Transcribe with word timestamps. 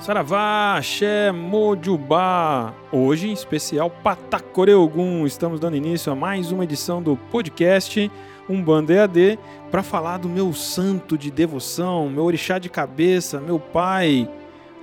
Saravá, 0.00 0.76
Axé, 0.78 1.30
Mojubá. 1.30 2.72
Hoje, 2.90 3.28
em 3.28 3.34
especial, 3.34 3.90
Patacoreogum. 3.90 5.26
Estamos 5.26 5.60
dando 5.60 5.76
início 5.76 6.10
a 6.10 6.16
mais 6.16 6.50
uma 6.50 6.64
edição 6.64 7.02
do 7.02 7.18
podcast 7.30 8.10
Umbanda 8.48 8.94
EAD 8.94 9.38
para 9.70 9.82
falar 9.82 10.16
do 10.16 10.26
meu 10.26 10.54
santo 10.54 11.18
de 11.18 11.30
devoção, 11.30 12.08
meu 12.08 12.24
orixá 12.24 12.58
de 12.58 12.70
cabeça, 12.70 13.40
meu 13.40 13.60
pai, 13.60 14.26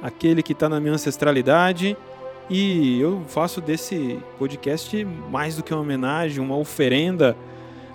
aquele 0.03 0.43
que 0.43 0.53
está 0.53 0.69
na 0.69 0.79
minha 0.79 0.93
ancestralidade. 0.93 1.97
E 2.47 3.01
eu 3.01 3.23
faço 3.27 3.59
desse 3.59 4.19
podcast 4.37 5.03
mais 5.31 5.55
do 5.55 5.63
que 5.63 5.73
uma 5.73 5.81
homenagem, 5.81 6.39
uma 6.39 6.55
oferenda, 6.55 7.35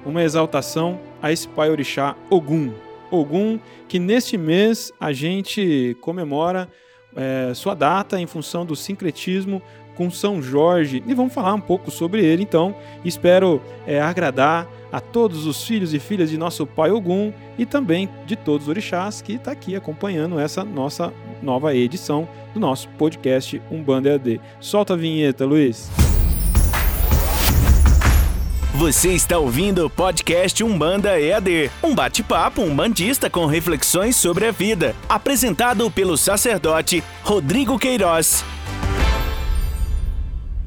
uma 0.04 0.24
exaltação 0.24 0.98
a 1.22 1.30
esse 1.30 1.46
pai 1.46 1.70
orixá 1.70 2.16
Ogum. 2.28 2.72
Ogum, 3.12 3.60
que 3.86 4.00
neste 4.00 4.36
mês 4.36 4.92
a 4.98 5.12
gente 5.12 5.96
comemora 6.00 6.68
é, 7.16 7.52
sua 7.54 7.74
data 7.74 8.20
em 8.20 8.26
função 8.26 8.64
do 8.64 8.74
sincretismo 8.74 9.62
com 9.94 10.10
São 10.10 10.42
Jorge 10.42 11.02
e 11.06 11.14
vamos 11.14 11.32
falar 11.32 11.54
um 11.54 11.60
pouco 11.60 11.90
sobre 11.90 12.24
ele 12.24 12.42
então. 12.42 12.74
Espero 13.04 13.60
é, 13.86 14.00
agradar 14.00 14.68
a 14.90 15.00
todos 15.00 15.46
os 15.46 15.64
filhos 15.64 15.94
e 15.94 15.98
filhas 15.98 16.30
de 16.30 16.36
nosso 16.36 16.66
pai 16.66 16.90
Ogum 16.90 17.32
e 17.58 17.64
também 17.64 18.08
de 18.26 18.36
todos 18.36 18.66
os 18.66 18.68
orixás 18.68 19.22
que 19.22 19.34
está 19.34 19.52
aqui 19.52 19.74
acompanhando 19.74 20.38
essa 20.38 20.64
nossa 20.64 21.12
nova 21.42 21.74
edição 21.74 22.28
do 22.54 22.60
nosso 22.60 22.88
podcast 22.90 23.60
Umbanda 23.70 24.10
EAD. 24.10 24.40
Solta 24.60 24.94
a 24.94 24.96
vinheta, 24.96 25.44
Luiz. 25.44 26.01
Você 28.82 29.12
está 29.12 29.38
ouvindo 29.38 29.86
o 29.86 29.88
podcast 29.88 30.64
Umbanda 30.64 31.16
EAD, 31.16 31.70
um 31.84 31.94
bate-papo 31.94 32.62
umbandista 32.62 33.30
com 33.30 33.46
reflexões 33.46 34.16
sobre 34.16 34.44
a 34.44 34.50
vida, 34.50 34.92
apresentado 35.08 35.88
pelo 35.88 36.16
sacerdote 36.16 37.00
Rodrigo 37.22 37.78
Queiroz. 37.78 38.44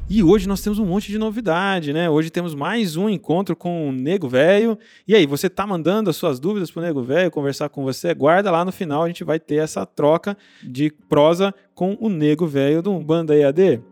E 0.08 0.22
hoje 0.22 0.48
nós 0.48 0.62
temos 0.62 0.78
um 0.78 0.86
monte 0.86 1.12
de 1.12 1.18
novidade, 1.18 1.92
né? 1.92 2.08
Hoje 2.08 2.30
temos 2.30 2.54
mais 2.54 2.96
um 2.96 3.06
encontro 3.10 3.54
com 3.54 3.90
o 3.90 3.92
Nego 3.92 4.30
Velho. 4.30 4.78
E 5.06 5.14
aí, 5.14 5.26
você 5.26 5.50
tá 5.50 5.66
mandando 5.66 6.08
as 6.08 6.16
suas 6.16 6.40
dúvidas 6.40 6.70
pro 6.70 6.80
Nego 6.80 7.02
Velho 7.02 7.30
conversar 7.30 7.68
com 7.68 7.84
você? 7.84 8.14
Guarda 8.14 8.50
lá 8.50 8.64
no 8.64 8.72
final, 8.72 9.02
a 9.02 9.08
gente 9.08 9.24
vai 9.24 9.38
ter 9.38 9.56
essa 9.56 9.84
troca 9.84 10.34
de 10.62 10.90
prosa 11.06 11.54
com 11.74 11.98
o 12.00 12.08
Nego 12.08 12.46
Velho 12.46 12.80
do 12.80 12.92
Umbanda 12.92 13.36
EAD. 13.36 13.82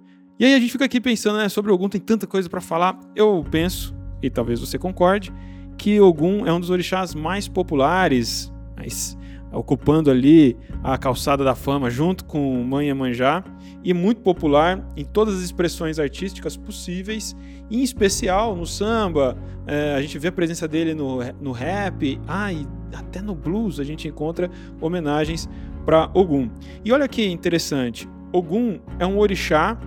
E 0.41 0.47
aí 0.47 0.55
a 0.55 0.59
gente 0.59 0.73
fica 0.73 0.87
aqui 0.87 0.99
pensando, 0.99 1.37
né, 1.37 1.51
sobre 1.51 1.71
Ogum 1.71 1.91
tem 1.91 2.01
tanta 2.01 2.27
coisa 2.27 2.49
para 2.49 2.63
falar. 2.63 2.99
Eu 3.15 3.45
penso 3.51 3.95
e 4.27 4.31
talvez 4.31 4.61
você 4.61 4.79
concorde, 4.79 5.33
que 5.77 6.01
Ogum 6.01 6.47
é 6.47 6.53
um 6.53 6.61
dos 6.61 6.71
orixás 6.71 7.15
mais 7.15 7.49
populares, 7.49 8.53
mas 8.77 9.17
ocupando 9.53 10.11
ali 10.11 10.57
a 10.83 10.99
calçada 10.99 11.45
da 11.45 11.55
fama 11.55 11.89
junto 11.91 12.25
com 12.25 12.63
Manha 12.65 12.95
Manjá 12.95 13.45
e 13.83 13.95
muito 13.95 14.21
popular 14.21 14.85
em 14.97 15.05
todas 15.05 15.37
as 15.37 15.43
expressões 15.43 15.99
artísticas 15.99 16.57
possíveis, 16.57 17.37
em 17.71 17.83
especial 17.83 18.57
no 18.57 18.67
samba. 18.67 19.37
É, 19.67 19.95
a 19.95 20.03
gente 20.03 20.19
vê 20.19 20.29
a 20.29 20.33
presença 20.33 20.67
dele 20.67 20.95
no, 20.95 21.19
no 21.41 21.53
rap, 21.53 22.21
ah, 22.27 22.53
e 22.53 22.67
até 22.95 23.21
no 23.23 23.35
blues 23.35 23.79
a 23.79 23.85
gente 23.85 24.09
encontra 24.09 24.51
homenagens 24.81 25.49
para 25.85 26.11
Ogum. 26.15 26.51
E 26.85 26.93
olha 26.93 27.07
que 27.07 27.27
interessante, 27.27 28.09
Ogum 28.33 28.81
é 28.99 29.07
um 29.07 29.19
orixá 29.19 29.79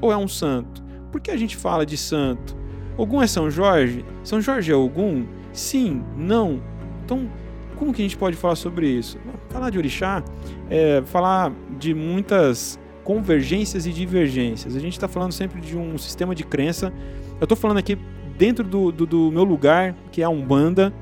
ou 0.00 0.12
é 0.12 0.16
um 0.16 0.28
santo? 0.28 0.84
Por 1.10 1.20
que 1.20 1.30
a 1.30 1.36
gente 1.36 1.56
fala 1.56 1.84
de 1.86 1.96
santo? 1.96 2.56
Ogum 2.96 3.20
é 3.20 3.26
São 3.26 3.50
Jorge? 3.50 4.04
São 4.24 4.40
Jorge 4.40 4.72
é 4.72 4.74
Ogum? 4.74 5.26
Sim, 5.52 6.02
não. 6.16 6.62
Então, 7.04 7.28
como 7.76 7.92
que 7.92 8.00
a 8.00 8.04
gente 8.04 8.16
pode 8.16 8.36
falar 8.36 8.56
sobre 8.56 8.88
isso? 8.88 9.18
Falar 9.50 9.70
de 9.70 9.78
orixá 9.78 10.24
é 10.70 11.02
falar 11.04 11.52
de 11.78 11.94
muitas 11.94 12.78
convergências 13.04 13.86
e 13.86 13.92
divergências. 13.92 14.74
A 14.74 14.80
gente 14.80 14.94
está 14.94 15.06
falando 15.06 15.32
sempre 15.32 15.60
de 15.60 15.76
um 15.76 15.96
sistema 15.98 16.34
de 16.34 16.42
crença. 16.42 16.92
Eu 17.38 17.44
estou 17.44 17.56
falando 17.56 17.78
aqui 17.78 17.98
dentro 18.36 18.64
do, 18.64 18.90
do, 18.90 19.06
do, 19.06 19.30
meu 19.30 19.44
lugar, 19.44 19.94
que 20.10 20.22
é 20.22 20.24
a 20.24 20.28
Umbanda. 20.28 20.92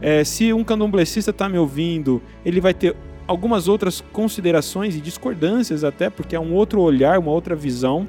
É, 0.00 0.24
se 0.24 0.52
um 0.52 0.64
candomblessista 0.64 1.30
está 1.30 1.48
me 1.48 1.58
ouvindo, 1.58 2.20
ele 2.44 2.60
vai 2.60 2.74
ter 2.74 2.94
algumas 3.26 3.68
outras 3.68 4.00
considerações 4.12 4.96
e 4.96 5.00
discordâncias 5.00 5.84
até, 5.84 6.10
porque 6.10 6.36
é 6.36 6.40
um 6.40 6.52
outro 6.52 6.80
olhar, 6.80 7.18
uma 7.18 7.30
outra 7.30 7.54
visão. 7.54 8.06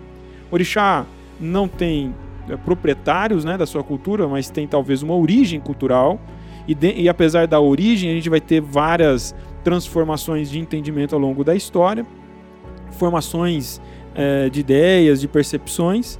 Orixá 0.52 1.06
não 1.40 1.68
tem 1.68 2.14
proprietários 2.64 3.44
né, 3.44 3.58
da 3.58 3.66
sua 3.66 3.84
cultura, 3.84 4.28
mas 4.28 4.50
tem 4.50 4.68
talvez 4.68 5.04
uma 5.04 5.16
origem 5.16 5.60
cultural. 5.60 6.20
E, 6.68 6.76
de, 6.76 6.94
e 6.94 7.10
apesar 7.10 7.48
da 7.48 7.60
origem, 7.60 8.12
a 8.12 8.14
gente 8.14 8.30
vai 8.30 8.42
ter 8.42 8.62
várias 8.62 9.36
transformações 9.64 10.50
de 10.50 10.60
entendimento 10.60 11.14
ao 11.14 11.20
longo 11.20 11.44
da 11.44 11.56
história, 11.56 12.06
formações 12.92 13.82
é, 14.16 14.50
de 14.50 14.60
ideias, 14.60 15.20
de 15.20 15.28
percepções. 15.28 16.20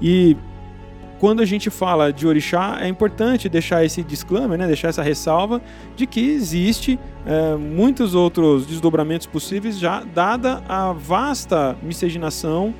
E 0.00 0.36
quando 1.22 1.40
a 1.40 1.44
gente 1.44 1.70
fala 1.70 2.12
de 2.12 2.26
orixá, 2.26 2.78
é 2.80 2.88
importante 2.88 3.48
deixar 3.48 3.84
esse 3.84 4.02
disclaimer, 4.02 4.58
né, 4.58 4.66
deixar 4.66 4.88
essa 4.88 5.02
ressalva 5.02 5.62
de 5.94 6.04
que 6.04 6.20
existe 6.20 6.98
é, 7.24 7.54
muitos 7.56 8.14
outros 8.14 8.66
desdobramentos 8.66 9.28
possíveis 9.28 9.78
já, 9.78 10.02
dada 10.02 10.62
a 10.68 10.92
vasta 10.92 11.76
miscigenação 11.80 12.74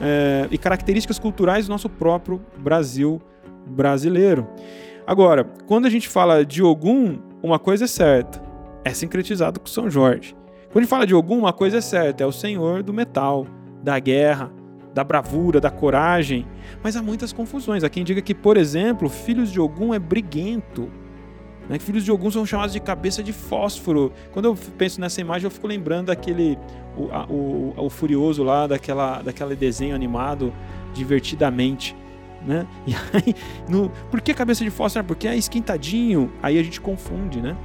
é, 0.00 0.48
e 0.50 0.58
características 0.58 1.18
culturais 1.18 1.66
do 1.66 1.70
nosso 1.70 1.88
próprio 1.88 2.40
Brasil 2.56 3.20
brasileiro. 3.66 4.46
Agora, 5.06 5.44
quando 5.66 5.86
a 5.86 5.90
gente 5.90 6.08
fala 6.08 6.44
de 6.44 6.62
Ogum, 6.62 7.18
uma 7.42 7.58
coisa 7.58 7.84
é 7.84 7.88
certa, 7.88 8.42
é 8.84 8.90
sincretizado 8.90 9.60
com 9.60 9.66
São 9.66 9.90
Jorge. 9.90 10.34
Quando 10.66 10.78
a 10.78 10.80
gente 10.80 10.90
fala 10.90 11.06
de 11.06 11.14
Ogum, 11.14 11.38
uma 11.38 11.52
coisa 11.52 11.78
é 11.78 11.80
certa, 11.80 12.24
é 12.24 12.26
o 12.26 12.32
senhor 12.32 12.82
do 12.82 12.92
metal, 12.92 13.46
da 13.82 13.98
guerra, 13.98 14.50
da 14.94 15.04
bravura, 15.04 15.60
da 15.60 15.70
coragem. 15.70 16.46
Mas 16.82 16.96
há 16.96 17.02
muitas 17.02 17.32
confusões. 17.32 17.84
Há 17.84 17.90
quem 17.90 18.04
diga 18.04 18.22
que, 18.22 18.34
por 18.34 18.56
exemplo, 18.56 19.08
filhos 19.08 19.50
de 19.50 19.60
Ogum 19.60 19.92
é 19.92 19.98
briguento. 19.98 20.90
Né? 21.68 21.78
Filhos 21.78 22.04
de 22.04 22.12
Ogum 22.12 22.30
são 22.30 22.44
chamados 22.44 22.72
de 22.72 22.80
cabeça 22.80 23.22
de 23.22 23.32
fósforo. 23.32 24.12
Quando 24.32 24.46
eu 24.46 24.58
penso 24.76 25.00
nessa 25.00 25.20
imagem, 25.20 25.46
eu 25.46 25.50
fico 25.50 25.66
lembrando 25.66 26.06
daquele. 26.06 26.58
O, 26.96 27.10
a, 27.10 27.24
o, 27.24 27.74
o 27.76 27.90
Furioso 27.90 28.42
lá, 28.42 28.66
daquela, 28.66 29.22
daquele 29.22 29.56
desenho 29.56 29.94
animado 29.94 30.52
divertidamente. 30.92 31.96
Né? 32.46 32.66
E 32.86 32.94
aí, 32.94 33.34
no, 33.68 33.90
por 34.10 34.20
que 34.20 34.34
cabeça 34.34 34.62
de 34.62 34.70
fósforo? 34.70 35.04
Porque 35.04 35.26
é 35.26 35.36
esquentadinho. 35.36 36.30
Aí 36.42 36.58
a 36.58 36.62
gente 36.62 36.80
confunde, 36.80 37.40
né? 37.40 37.56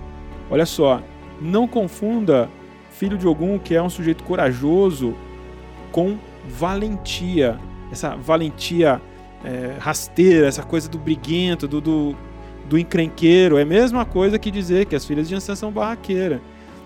Olha 0.50 0.66
só, 0.66 1.02
não 1.40 1.68
confunda 1.68 2.50
filho 2.90 3.18
de 3.18 3.28
Ogum, 3.28 3.60
que 3.60 3.76
é 3.76 3.82
um 3.82 3.90
sujeito 3.90 4.24
corajoso, 4.24 5.16
com 5.92 6.18
valentia. 6.48 7.60
Essa 7.92 8.16
valentia 8.16 9.02
é, 9.44 9.76
rasteira, 9.80 10.48
essa 10.48 10.64
coisa 10.64 10.90
do 10.90 10.98
briguento, 10.98 11.68
do, 11.68 11.80
do 11.80 12.16
do 12.70 12.78
encrenqueiro 12.78 13.58
é 13.58 13.64
a 13.64 13.66
mesma 13.66 14.06
coisa 14.06 14.38
que 14.38 14.52
dizer 14.52 14.86
que 14.86 14.96
as 14.96 15.04
filhas 15.04 15.28
de 15.28 15.34
Ansan 15.34 15.56
são 15.56 15.72
barraqueiras. 15.72 16.40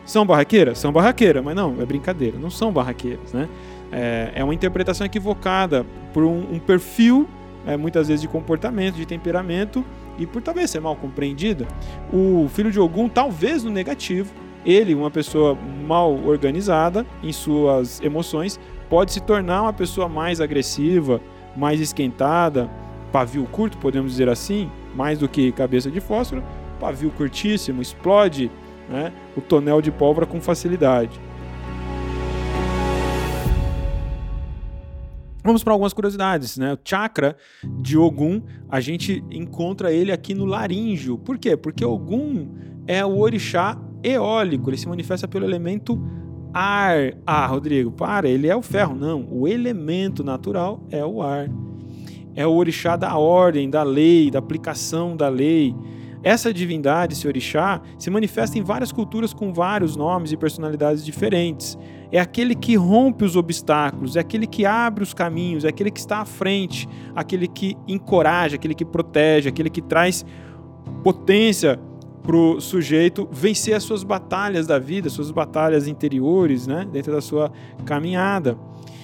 São 0.06 0.26
barraqueiras? 0.26 0.80
São 0.80 0.92
barraqueiras, 0.92 1.44
mas 1.44 1.56
não, 1.56 1.82
é 1.82 1.86
brincadeira, 1.86 2.38
não 2.40 2.50
são 2.50 2.72
barraqueiras, 2.72 3.34
né? 3.34 3.48
É, 3.92 4.32
é 4.36 4.44
uma 4.44 4.54
interpretação 4.54 5.06
equivocada 5.06 5.86
por 6.14 6.24
um, 6.24 6.56
um 6.56 6.60
perfil, 6.60 7.28
é, 7.68 7.78
muitas 7.78 8.08
vezes 8.08 8.22
de 8.22 8.28
comportamento, 8.28 8.96
de 8.96 9.06
temperamento, 9.06 9.86
e 10.18 10.26
por 10.26 10.42
talvez 10.42 10.72
ser 10.72 10.80
mal 10.80 10.96
compreendida. 10.96 11.68
O 12.12 12.48
filho 12.50 12.72
de 12.72 12.80
Ogum, 12.80 13.08
talvez 13.08 13.64
no 13.64 13.70
negativo, 13.70 14.34
ele, 14.66 14.96
uma 14.96 15.12
pessoa 15.12 15.58
mal 15.86 16.14
organizada 16.26 17.06
em 17.22 17.32
suas 17.32 18.02
emoções, 18.02 18.60
pode 18.90 19.12
se 19.12 19.22
tornar 19.22 19.64
uma 19.64 19.74
pessoa 19.74 20.08
mais 20.08 20.40
agressiva, 20.40 21.22
mais 21.56 21.80
esquentada, 21.80 22.70
pavio 23.12 23.46
curto, 23.52 23.78
podemos 23.78 24.12
dizer 24.12 24.30
assim, 24.30 24.70
mais 24.96 25.20
do 25.20 25.28
que 25.28 25.52
cabeça 25.52 25.90
de 25.90 26.00
fósforo, 26.00 26.44
pavio 26.80 27.12
curtíssimo, 27.12 27.82
explode 27.82 28.52
né, 28.90 29.12
o 29.36 29.42
tonel 29.42 29.82
de 29.82 29.92
pólvora 29.92 30.26
com 30.26 30.40
facilidade. 30.42 31.20
Vamos 35.44 35.62
para 35.62 35.74
algumas 35.74 35.92
curiosidades, 35.92 36.58
né? 36.58 36.74
O 36.74 36.80
chakra 36.86 37.36
de 37.82 37.98
Ogum, 37.98 38.42
a 38.70 38.80
gente 38.80 39.22
encontra 39.30 39.92
ele 39.92 40.10
aqui 40.10 40.34
no 40.34 40.46
laríngeo. 40.46 41.18
Por 41.18 41.38
quê? 41.38 41.58
Porque 41.58 41.84
Ogum 41.84 42.48
é 42.88 43.06
o 43.06 43.20
orixá 43.20 43.78
eólico, 44.02 44.70
ele 44.70 44.78
se 44.78 44.88
manifesta 44.88 45.28
pelo 45.28 45.46
elemento 45.46 46.02
ar. 46.54 47.14
Ah, 47.26 47.46
Rodrigo, 47.46 47.92
para, 47.92 48.30
ele 48.30 48.48
é 48.48 48.56
o 48.56 48.62
ferro. 48.62 48.96
Não, 48.96 49.28
o 49.30 49.46
elemento 49.46 50.24
natural 50.24 50.82
é 50.90 51.04
o 51.04 51.22
ar 51.22 51.50
é 52.36 52.46
o 52.46 52.52
orixá 52.52 52.96
da 52.96 53.18
ordem, 53.18 53.70
da 53.70 53.84
lei, 53.84 54.32
da 54.32 54.40
aplicação 54.40 55.16
da 55.16 55.30
lei. 55.30 55.76
Essa 56.24 56.54
divindade, 56.54 57.14
esse 57.14 57.28
orixá, 57.28 57.82
se 57.98 58.10
manifesta 58.10 58.58
em 58.58 58.64
várias 58.64 58.92
culturas 58.92 59.34
com 59.34 59.52
vários 59.52 59.96
nomes 59.98 60.32
e 60.32 60.38
personalidades 60.38 61.04
diferentes. 61.04 61.78
É 62.12 62.20
aquele 62.20 62.56
que 62.56 62.76
rompe 62.76 63.26
os 63.26 63.36
obstáculos, 63.36 64.16
é 64.16 64.22
aquele 64.22 64.48
que 64.48 64.66
abre 64.66 65.04
os 65.04 65.14
caminhos, 65.14 65.66
é 65.66 65.68
aquele 65.68 65.92
que 65.92 66.00
está 66.00 66.20
à 66.20 66.26
frente, 66.26 66.88
aquele 67.14 67.48
que 67.48 67.76
encoraja, 67.88 68.56
aquele 68.56 68.74
que 68.74 68.86
protege, 68.86 69.50
aquele 69.50 69.70
que 69.70 69.82
traz 69.82 70.26
potência 71.04 71.80
pro 72.24 72.62
sujeito 72.62 73.28
vencer 73.30 73.76
as 73.76 73.84
suas 73.84 74.04
batalhas 74.04 74.66
da 74.66 74.80
vida, 74.80 75.10
suas 75.10 75.30
batalhas 75.30 75.88
interiores, 75.88 76.66
né, 76.66 76.88
dentro 76.90 77.12
da 77.12 77.20
sua 77.20 77.52
caminhada. 77.86 78.58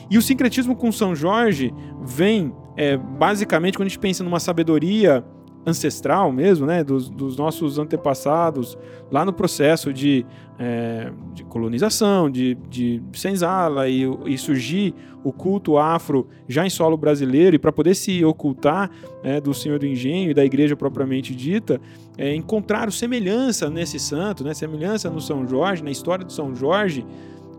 E 0.10 0.18
o 0.18 0.22
sincretismo 0.22 0.76
com 0.76 0.92
São 0.92 1.14
Jorge 1.14 1.74
vem 2.02 2.54
é, 2.80 2.96
basicamente 2.96 3.78
quando 3.78 3.88
a 3.88 3.90
gente 3.90 4.00
pensa 4.00 4.24
numa 4.24 4.40
sabedoria 4.40 5.22
ancestral 5.66 6.32
mesmo, 6.32 6.66
né, 6.66 6.82
dos, 6.82 7.10
dos 7.10 7.36
nossos 7.36 7.78
antepassados, 7.78 8.78
lá 9.12 9.26
no 9.26 9.34
processo 9.34 9.92
de, 9.92 10.26
é, 10.58 11.12
de 11.34 11.44
colonização, 11.44 12.30
de, 12.30 12.56
de 12.70 13.04
senzala 13.12 13.90
e, 13.90 14.04
e, 14.26 14.38
surgir 14.38 14.96
o 15.26 15.34
culto 15.34 15.78
afro 15.78 16.26
já 16.48 16.66
em 16.66 16.70
solo 16.70 16.96
brasileiro 16.96 17.54
e 17.54 17.60
para 17.60 17.74
poder 17.74 17.94
se 17.96 18.24
ocultar 18.24 18.90
é, 19.22 19.42
do 19.42 19.54
Senhor 19.54 19.78
do 19.78 19.86
Engenho 19.86 20.32
e 20.32 20.34
da 20.34 20.46
igreja 20.46 20.78
propriamente 20.78 21.36
dita, 21.36 21.82
é, 22.18 22.34
encontraram 22.34 22.94
semelhança 22.94 23.70
nesse 23.70 24.00
santo, 24.00 24.42
né, 24.42 24.54
semelhança 24.54 25.10
no 25.10 25.20
São 25.20 25.46
Jorge, 25.46 25.84
na 25.84 25.92
história 25.92 26.24
do 26.24 26.32
São 26.32 26.56
Jorge, 26.56 27.06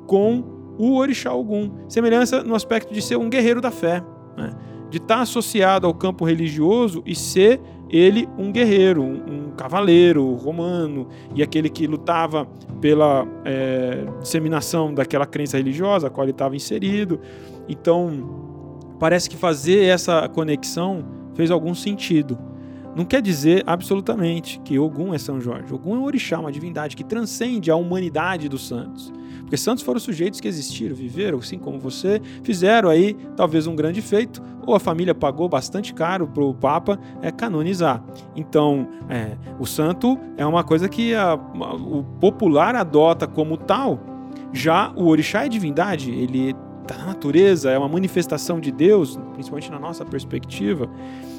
com 0.07 0.43
o 0.79 0.97
Orixá 0.97 1.35
Ogum, 1.35 1.71
semelhança 1.91 2.43
no 2.43 2.55
aspecto 2.55 2.95
de 2.95 3.03
ser 3.03 3.17
um 3.17 3.29
guerreiro 3.29 3.61
da 3.61 3.71
fé, 3.71 4.03
né, 4.35 4.51
de 4.91 4.99
estar 4.99 5.17
tá 5.17 5.21
associado 5.23 5.87
ao 5.87 5.95
campo 5.95 6.25
religioso 6.25 7.03
e 7.07 7.15
ser 7.15 7.61
ele 7.89 8.29
um 8.39 8.53
guerreiro, 8.53 9.03
um, 9.03 9.49
um 9.49 9.51
cavaleiro 9.57 10.35
romano 10.35 11.09
e 11.35 11.43
aquele 11.43 11.69
que 11.69 11.87
lutava 11.87 12.47
pela 12.81 13.27
é, 13.45 14.05
disseminação 14.21 14.93
daquela 14.93 15.27
crença 15.27 15.57
religiosa 15.57 16.07
a 16.07 16.11
qual 16.11 16.25
ele 16.25 16.33
estava 16.33 16.55
inserido. 16.55 17.21
Então, 17.69 18.89
parece 18.99 19.29
que 19.29 19.37
fazer 19.37 19.85
essa 19.85 20.29
conexão 20.29 21.05
fez 21.35 21.51
algum 21.51 21.75
sentido. 21.75 22.50
Não 22.95 23.05
quer 23.05 23.23
dizer 23.23 23.63
absolutamente 23.67 24.61
que 24.65 24.79
Ogum 24.79 25.15
é 25.15 25.19
São 25.19 25.41
Jorge. 25.41 25.73
Ogum 25.73 25.95
é 25.95 25.99
um 25.99 26.05
orixá, 26.05 26.39
uma 26.41 26.51
divindade 26.51 26.97
que 26.97 27.05
transcende 27.05 27.71
a 27.71 27.77
humanidade 27.77 28.49
dos 28.49 28.67
santos. 28.67 29.13
Porque 29.41 29.57
santos 29.57 29.83
foram 29.83 29.99
sujeitos 29.99 30.41
que 30.41 30.49
existiram, 30.49 30.95
viveram, 30.95 31.39
assim 31.39 31.59
como 31.59 31.79
você, 31.79 32.21
fizeram 32.43 32.89
aí 32.89 33.17
talvez 33.37 33.67
um 33.67 33.75
grande 33.75 34.01
feito, 34.01 34.43
ou 34.65 34.75
a 34.75 34.81
família 34.81 35.15
pagou 35.15 35.49
bastante 35.49 35.93
caro 35.93 36.27
para 36.27 36.45
o 36.45 36.55
Papa 36.55 36.99
é, 37.21 37.31
canonizar. 37.31 38.03
Então, 38.37 38.89
é, 39.09 39.37
o 39.59 39.67
santo 39.67 40.19
é 40.37 40.47
uma 40.47 40.63
coisa 40.63 40.89
que 40.89 41.15
a, 41.15 41.33
a, 41.33 41.37
o 41.75 42.05
popular 42.21 42.75
adota 42.77 43.27
como 43.27 43.57
tal. 43.57 43.99
Já 44.53 44.93
o 44.97 45.07
orixá 45.07 45.45
é 45.45 45.49
divindade, 45.49 46.11
ele 46.11 46.55
está 46.91 46.99
na 46.99 47.07
natureza, 47.07 47.71
é 47.71 47.79
uma 47.79 47.89
manifestação 47.89 48.59
de 48.59 48.73
Deus, 48.73 49.19
principalmente 49.33 49.71
na 49.71 49.79
nossa 49.79 50.05
perspectiva, 50.05 50.91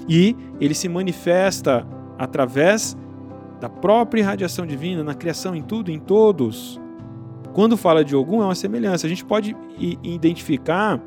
e 0.07 0.35
ele 0.59 0.73
se 0.73 0.87
manifesta 0.87 1.85
através 2.17 2.97
da 3.59 3.69
própria 3.69 4.21
irradiação 4.21 4.65
divina, 4.65 5.03
na 5.03 5.13
criação, 5.13 5.55
em 5.55 5.61
tudo, 5.61 5.91
em 5.91 5.99
todos. 5.99 6.79
Quando 7.53 7.75
fala 7.75 8.03
de 8.03 8.15
Ogum, 8.15 8.41
é 8.41 8.45
uma 8.45 8.55
semelhança. 8.55 9.05
A 9.05 9.09
gente 9.09 9.25
pode 9.25 9.55
identificar 9.77 10.99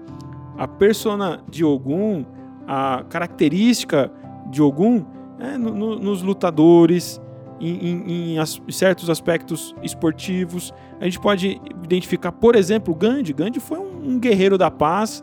a 0.59 0.69
persona 0.69 1.43
de 1.51 1.65
Ogum, 1.65 2.25
a 2.67 3.05
característica 3.09 4.13
de 4.51 4.63
Ogum 4.63 5.05
é, 5.39 5.57
no, 5.57 5.75
no, 5.75 5.97
nos 5.97 6.23
lutadores, 6.23 7.21
em, 7.61 8.37
em, 8.37 8.39
em, 8.39 8.73
certos 8.73 9.09
aspectos 9.09 9.75
esportivos. 9.83 10.73
A 11.05 11.07
gente 11.07 11.21
pode 11.21 11.61
identificar, 11.85 12.33
por 12.33 12.57
exemplo, 12.57 12.95
Gandhi. 12.95 13.35
Gandhi 13.35 13.61
foi 13.61 13.79
um, 13.79 14.19
guerreiro 14.19 14.57
da 14.57 14.71
paz. 14.71 15.23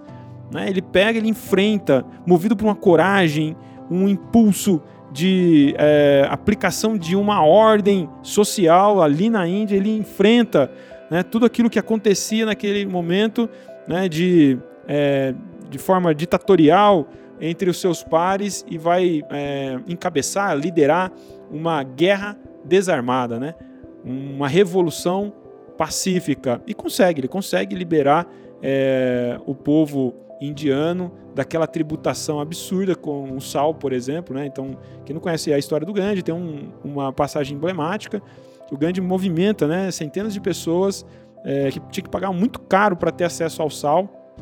Né? 0.52 0.70
Ele 0.70 0.80
pega, 0.80 1.18
ele 1.18 1.28
enfrenta, 1.28 2.06
movido 2.24 2.56
por 2.56 2.66
uma 2.66 2.76
coragem, 2.76 3.58
um 3.90 4.08
impulso 4.08 4.80
de 5.12 5.74
é, 5.80 6.28
aplicação 6.30 6.96
de 6.96 7.16
uma 7.16 7.44
ordem 7.44 8.08
social 8.22 9.02
ali 9.02 9.28
na 9.28 9.48
Índia. 9.48 9.76
Ele 9.76 9.98
enfrenta 9.98 10.72
né, 11.10 11.24
tudo 11.24 11.48
aquilo 11.48 11.68
que 11.68 11.80
acontecia 11.80 12.46
naquele 12.46 12.86
momento 12.86 13.50
né, 13.88 14.08
de 14.08 14.60
é, 14.88 15.34
de 15.68 15.80
forma 15.80 16.14
ditatorial 16.14 17.10
entre 17.40 17.72
os 17.72 17.82
seus 17.82 18.04
pares 18.04 18.64
e 18.70 18.78
vai 18.78 19.24
é, 19.32 19.80
encabeçar, 19.88 20.56
liderar 20.56 21.12
uma 21.50 21.82
guerra 21.82 22.38
desarmada, 22.64 23.40
né? 23.40 23.56
uma 24.06 24.48
revolução 24.48 25.41
pacífica. 25.82 26.62
E 26.68 26.76
consegue, 26.76 27.22
ele 27.22 27.28
consegue 27.28 27.76
liberar 27.76 28.32
é, 28.62 29.40
o 29.48 29.56
povo 29.56 30.14
indiano 30.40 31.12
daquela 31.34 31.66
tributação 31.66 32.40
absurda 32.40 32.94
com 32.94 33.36
o 33.36 33.42
sal, 33.42 33.74
por 33.74 33.92
exemplo. 33.92 34.36
Né? 34.36 34.46
Então, 34.46 34.78
quem 35.04 35.16
não 35.16 35.20
conhece 35.20 35.52
a 35.52 35.58
história 35.58 35.84
do 35.84 35.92
Gandhi, 35.92 36.22
tem 36.22 36.36
um, 36.36 36.70
uma 36.84 37.12
passagem 37.12 37.58
emblemática. 37.58 38.22
O 38.72 38.78
Gandhi 38.78 39.02
movimenta 39.02 39.66
né, 39.66 39.90
centenas 39.90 40.36
de 40.36 40.40
pessoas 40.40 41.04
é, 41.44 41.72
que 41.72 41.80
tinham 41.80 42.04
que 42.04 42.10
pagar 42.12 42.32
muito 42.32 42.60
caro 42.60 42.96
para 42.96 43.10
ter 43.10 43.24
acesso 43.24 43.64
ao 43.64 43.72
sal 43.72 44.36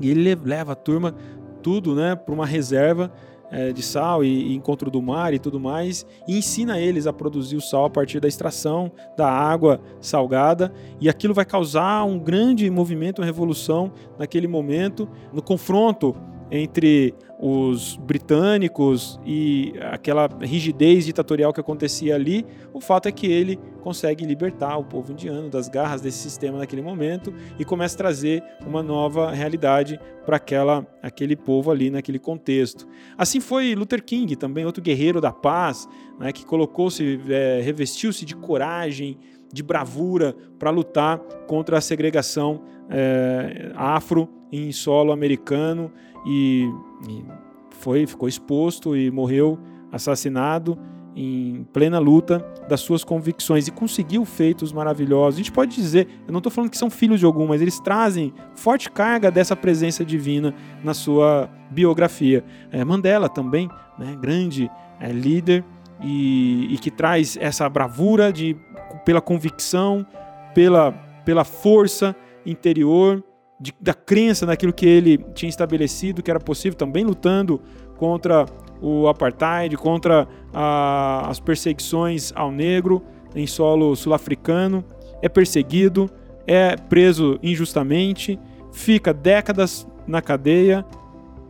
e 0.00 0.10
ele 0.10 0.34
leva 0.34 0.72
a 0.72 0.74
turma 0.74 1.14
tudo 1.62 1.94
né, 1.94 2.16
para 2.16 2.34
uma 2.34 2.46
reserva 2.46 3.12
é, 3.50 3.72
de 3.72 3.82
sal 3.82 4.24
e, 4.24 4.52
e, 4.52 4.54
encontro 4.54 4.90
do 4.90 5.00
mar 5.00 5.32
e 5.34 5.38
tudo 5.38 5.60
mais, 5.60 6.06
e 6.26 6.38
ensina 6.38 6.78
eles 6.78 7.06
a 7.06 7.12
produzir 7.12 7.56
o 7.56 7.60
sal 7.60 7.84
a 7.84 7.90
partir 7.90 8.20
da 8.20 8.28
extração 8.28 8.90
da 9.16 9.30
água 9.30 9.80
salgada, 10.00 10.72
e 11.00 11.08
aquilo 11.08 11.34
vai 11.34 11.44
causar 11.44 12.04
um 12.04 12.18
grande 12.18 12.68
movimento, 12.70 13.20
uma 13.20 13.26
revolução 13.26 13.92
naquele 14.18 14.46
momento, 14.46 15.08
no 15.32 15.42
confronto 15.42 16.14
entre 16.50 17.14
os 17.38 17.96
britânicos 17.96 19.20
e 19.24 19.74
aquela 19.92 20.28
rigidez 20.40 21.04
ditatorial 21.04 21.52
que 21.52 21.60
acontecia 21.60 22.14
ali, 22.14 22.46
o 22.72 22.80
fato 22.80 23.06
é 23.08 23.12
que 23.12 23.26
ele 23.26 23.58
consegue 23.82 24.24
libertar 24.24 24.76
o 24.78 24.84
povo 24.84 25.12
indiano 25.12 25.50
das 25.50 25.68
garras 25.68 26.00
desse 26.00 26.18
sistema 26.18 26.58
naquele 26.58 26.82
momento 26.82 27.32
e 27.58 27.64
começa 27.64 27.94
a 27.94 27.98
trazer 27.98 28.42
uma 28.66 28.82
nova 28.82 29.30
realidade 29.30 30.00
para 30.24 30.36
aquela 30.36 30.86
aquele 31.02 31.36
povo 31.36 31.70
ali 31.70 31.90
naquele 31.90 32.18
contexto. 32.18 32.86
Assim 33.18 33.38
foi 33.38 33.74
Luther 33.74 34.02
King, 34.02 34.34
também 34.34 34.64
outro 34.64 34.82
guerreiro 34.82 35.20
da 35.20 35.32
paz, 35.32 35.86
né, 36.18 36.32
que 36.32 36.44
colocou-se, 36.44 37.20
é, 37.28 37.60
revestiu-se 37.62 38.24
de 38.24 38.34
coragem, 38.34 39.18
de 39.52 39.62
bravura 39.62 40.34
para 40.58 40.70
lutar 40.70 41.18
contra 41.46 41.78
a 41.78 41.80
segregação 41.80 42.62
é, 42.88 43.72
afro 43.74 44.28
em 44.50 44.72
solo 44.72 45.12
americano 45.12 45.92
e, 46.24 46.70
e 47.08 47.24
foi, 47.70 48.06
ficou 48.06 48.28
exposto 48.28 48.96
e 48.96 49.10
morreu 49.10 49.58
assassinado 49.92 50.78
em 51.16 51.66
plena 51.72 51.98
luta 51.98 52.44
das 52.68 52.80
suas 52.80 53.02
convicções 53.02 53.66
e 53.66 53.70
conseguiu 53.70 54.26
feitos 54.26 54.70
maravilhosos. 54.70 55.36
A 55.36 55.38
gente 55.38 55.50
pode 55.50 55.74
dizer, 55.74 56.06
eu 56.26 56.32
não 56.32 56.38
estou 56.38 56.52
falando 56.52 56.70
que 56.70 56.76
são 56.76 56.90
filhos 56.90 57.18
de 57.18 57.24
algum, 57.24 57.46
mas 57.46 57.62
eles 57.62 57.80
trazem 57.80 58.34
forte 58.54 58.90
carga 58.90 59.30
dessa 59.30 59.56
presença 59.56 60.04
divina 60.04 60.54
na 60.84 60.92
sua 60.92 61.48
biografia. 61.70 62.44
É, 62.70 62.84
Mandela 62.84 63.30
também, 63.30 63.66
né, 63.98 64.14
grande 64.20 64.70
é, 65.00 65.10
líder 65.10 65.64
e, 66.02 66.74
e, 66.74 66.78
que 66.78 66.90
traz 66.90 67.38
essa 67.40 67.66
bravura 67.66 68.30
de, 68.30 68.54
pela 69.02 69.22
convicção, 69.22 70.06
pela, 70.54 70.92
pela 71.24 71.44
força 71.44 72.14
interior 72.44 73.24
de, 73.58 73.74
da 73.80 73.94
crença 73.94 74.44
naquilo 74.44 74.72
que 74.72 74.86
ele 74.86 75.18
tinha 75.34 75.48
estabelecido 75.48 76.22
que 76.22 76.30
era 76.30 76.40
possível, 76.40 76.76
também 76.76 77.04
lutando 77.04 77.60
contra 77.96 78.46
o 78.80 79.08
apartheid, 79.08 79.76
contra 79.76 80.28
a, 80.52 81.28
as 81.28 81.40
perseguições 81.40 82.32
ao 82.34 82.50
negro 82.50 83.02
em 83.34 83.46
solo 83.46 83.94
sul-africano, 83.96 84.84
é 85.22 85.28
perseguido, 85.28 86.10
é 86.46 86.76
preso 86.76 87.38
injustamente, 87.42 88.38
fica 88.72 89.12
décadas 89.12 89.86
na 90.06 90.22
cadeia 90.22 90.84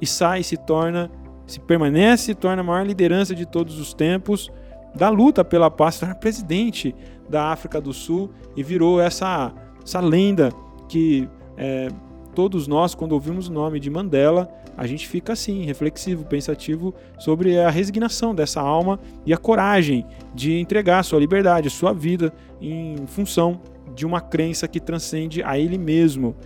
e 0.00 0.06
sai 0.06 0.42
se 0.42 0.56
torna, 0.56 1.10
se 1.46 1.60
permanece, 1.60 2.24
se 2.24 2.34
torna 2.34 2.62
a 2.62 2.64
maior 2.64 2.86
liderança 2.86 3.34
de 3.34 3.46
todos 3.46 3.78
os 3.78 3.92
tempos 3.92 4.50
da 4.94 5.08
luta 5.08 5.44
pela 5.44 5.70
paz, 5.70 5.94
se 5.94 6.00
torna 6.00 6.14
presidente 6.14 6.94
da 7.28 7.46
África 7.52 7.80
do 7.80 7.92
Sul 7.92 8.30
e 8.56 8.62
virou 8.62 9.00
essa, 9.00 9.52
essa 9.84 10.00
lenda 10.00 10.50
que 10.88 11.28
é, 11.56 11.88
todos 12.34 12.66
nós, 12.66 12.94
quando 12.94 13.12
ouvimos 13.12 13.48
o 13.48 13.52
nome 13.52 13.80
de 13.80 13.88
Mandela, 13.88 14.48
a 14.76 14.86
gente 14.86 15.08
fica 15.08 15.32
assim, 15.32 15.64
reflexivo, 15.64 16.24
pensativo 16.24 16.94
sobre 17.18 17.58
a 17.58 17.70
resignação 17.70 18.34
dessa 18.34 18.60
alma 18.60 19.00
e 19.24 19.32
a 19.32 19.38
coragem 19.38 20.06
de 20.34 20.58
entregar 20.58 21.02
sua 21.02 21.18
liberdade, 21.18 21.70
sua 21.70 21.94
vida 21.94 22.32
em 22.60 23.06
função 23.06 23.60
de 23.94 24.04
uma 24.04 24.20
crença 24.20 24.68
que 24.68 24.78
transcende 24.78 25.42
a 25.42 25.58
ele 25.58 25.78
mesmo. 25.78 26.36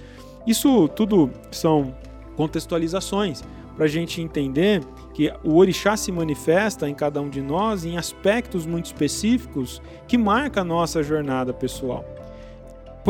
Isso 0.46 0.88
tudo 0.88 1.30
são 1.50 1.92
contextualizações 2.36 3.42
para 3.74 3.86
a 3.86 3.88
gente 3.88 4.20
entender 4.20 4.82
que 5.12 5.32
o 5.42 5.56
orixá 5.56 5.96
se 5.96 6.12
manifesta 6.12 6.88
em 6.88 6.94
cada 6.94 7.20
um 7.20 7.28
de 7.28 7.42
nós 7.42 7.84
em 7.84 7.96
aspectos 7.96 8.64
muito 8.64 8.86
específicos 8.86 9.82
que 10.06 10.16
marcam 10.16 10.62
a 10.62 10.64
nossa 10.64 11.02
jornada 11.02 11.52
pessoal. 11.52 12.04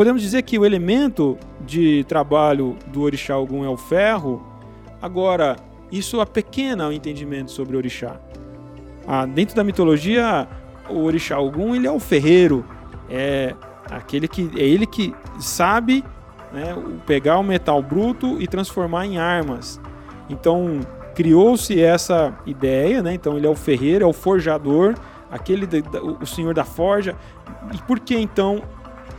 Podemos 0.01 0.23
dizer 0.23 0.41
que 0.41 0.57
o 0.57 0.65
elemento 0.65 1.37
de 1.63 2.03
trabalho 2.05 2.75
do 2.87 3.03
orixá 3.03 3.35
algum 3.35 3.63
é 3.63 3.69
o 3.69 3.77
ferro. 3.77 4.43
Agora, 4.99 5.57
isso 5.91 6.19
apequena 6.19 6.87
o 6.87 6.91
entendimento 6.91 7.51
sobre 7.51 7.75
o 7.75 7.77
orixá. 7.77 8.19
Ah, 9.05 9.27
dentro 9.27 9.55
da 9.55 9.63
mitologia, 9.63 10.47
o 10.89 11.03
orixá 11.03 11.39
Ogum 11.39 11.75
ele 11.75 11.85
é 11.85 11.91
o 11.91 11.99
ferreiro, 11.99 12.65
é 13.07 13.53
aquele 13.91 14.27
que 14.27 14.49
é 14.57 14.63
ele 14.63 14.87
que 14.87 15.13
sabe 15.39 16.03
né, 16.51 16.75
pegar 17.05 17.37
o 17.37 17.43
metal 17.43 17.79
bruto 17.79 18.41
e 18.41 18.47
transformar 18.47 19.05
em 19.05 19.19
armas. 19.19 19.79
Então 20.27 20.79
criou-se 21.13 21.79
essa 21.79 22.35
ideia, 22.47 23.03
né? 23.03 23.13
Então 23.13 23.37
ele 23.37 23.45
é 23.45 23.49
o 23.51 23.55
ferreiro, 23.55 24.03
é 24.03 24.07
o 24.07 24.13
forjador, 24.13 24.95
aquele 25.29 25.67
de, 25.67 25.83
o 26.19 26.25
senhor 26.25 26.55
da 26.55 26.65
forja. 26.65 27.15
E 27.71 27.77
por 27.83 27.99
que 27.99 28.17
então 28.17 28.63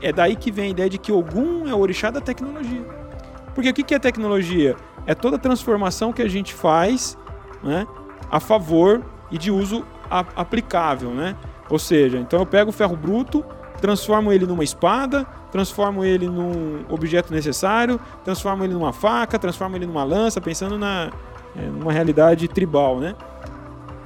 é 0.03 0.13
daí 0.13 0.37
que 0.37 0.51
vem 0.51 0.67
a 0.67 0.69
ideia 0.69 0.91
de 0.91 0.99
que 0.99 1.13
Ogum 1.13 1.69
é 1.69 1.75
o 1.75 1.79
orixá 1.79 2.11
da 2.11 2.21
tecnologia? 2.21 2.85
Porque 3.55 3.71
o 3.71 3.75
que 3.75 3.95
é 3.95 3.99
tecnologia? 3.99 4.77
É 5.07 5.15
toda 5.15 5.39
transformação 5.39 6.13
que 6.13 6.23
a 6.23 6.29
gente 6.29 6.55
faz, 6.55 7.17
né, 7.63 7.87
a 8.31 8.41
favor 8.41 9.03
e 9.31 9.39
de 9.39 9.51
uso 9.51 9.85
aplicável, 10.11 11.11
né? 11.11 11.37
Ou 11.71 11.79
seja, 11.79 12.19
então 12.19 12.39
eu 12.39 12.47
pego 12.47 12.71
o 12.71 12.73
ferro 12.73 12.97
bruto, 12.97 13.45
transformo 13.81 14.31
ele 14.31 14.47
numa 14.47 14.63
espada, 14.63 15.25
transformo 15.51 16.05
ele 16.05 16.29
num 16.29 16.85
objeto 16.89 17.33
necessário, 17.33 17.99
transformo 18.25 18.63
ele 18.63 18.75
numa 18.75 18.93
faca, 18.93 19.39
transformo 19.39 19.77
ele 19.77 19.87
numa 19.87 20.05
lança, 20.05 20.41
pensando 20.41 20.79
na 20.79 21.11
é, 21.57 21.63
numa 21.67 21.93
realidade 21.93 22.49
tribal, 22.49 22.99
né? 22.99 23.15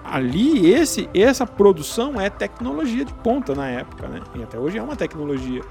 Ali 0.05 0.73
esse 0.73 1.09
essa 1.13 1.47
produção 1.47 2.21
é 2.21 2.31
tecnologia 2.31 3.05
de 3.05 3.13
ponta 3.15 3.55
na 3.55 3.69
época, 3.69 4.07
né? 4.07 4.21
E 4.35 4.43
até 4.43 4.59
hoje 4.59 4.79
é 4.79 4.83
uma 4.83 4.97
tecnologia. 4.97 5.63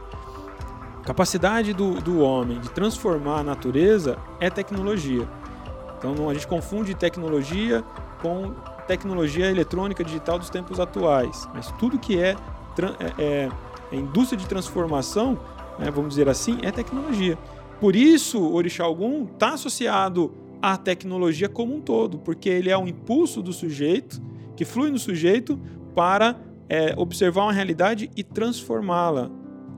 Capacidade 1.05 1.71
do, 1.71 2.01
do 2.01 2.19
homem 2.19 2.59
de 2.59 2.69
transformar 2.71 3.39
a 3.39 3.43
natureza 3.43 4.17
é 4.39 4.50
tecnologia. 4.50 5.27
Então 5.97 6.27
a 6.29 6.33
gente 6.33 6.47
confunde 6.47 6.95
tecnologia 6.95 7.83
com 8.21 8.55
tecnologia 8.88 9.50
eletrônica 9.50 10.03
digital 10.03 10.39
dos 10.39 10.50
tempos 10.50 10.79
atuais. 10.79 11.47
Mas 11.53 11.71
tudo 11.74 12.00
que 12.00 12.19
é, 12.19 12.35
é, 13.00 13.24
é, 13.24 13.50
é 13.91 13.95
indústria 13.95 14.38
de 14.38 14.47
transformação, 14.47 15.39
né, 15.77 15.91
vamos 15.91 16.09
dizer 16.09 16.27
assim, 16.27 16.57
é 16.63 16.71
tecnologia. 16.71 17.38
Por 17.79 17.95
isso, 17.95 18.41
Orixá 18.51 18.83
Algum 18.83 19.25
está 19.25 19.53
associado 19.53 20.33
à 20.59 20.75
tecnologia 20.75 21.47
como 21.47 21.75
um 21.75 21.81
todo, 21.81 22.17
porque 22.17 22.50
ele 22.50 22.71
é 22.71 22.77
um 22.77 22.88
impulso 22.88 23.43
do 23.43 23.53
sujeito, 23.53 24.19
que 24.55 24.65
flui 24.65 24.89
no 24.89 24.97
sujeito 24.97 25.59
para 25.93 26.35
é, 26.67 26.95
observar 26.97 27.43
uma 27.43 27.53
realidade 27.53 28.09
e 28.15 28.24
transformá-la, 28.24 29.29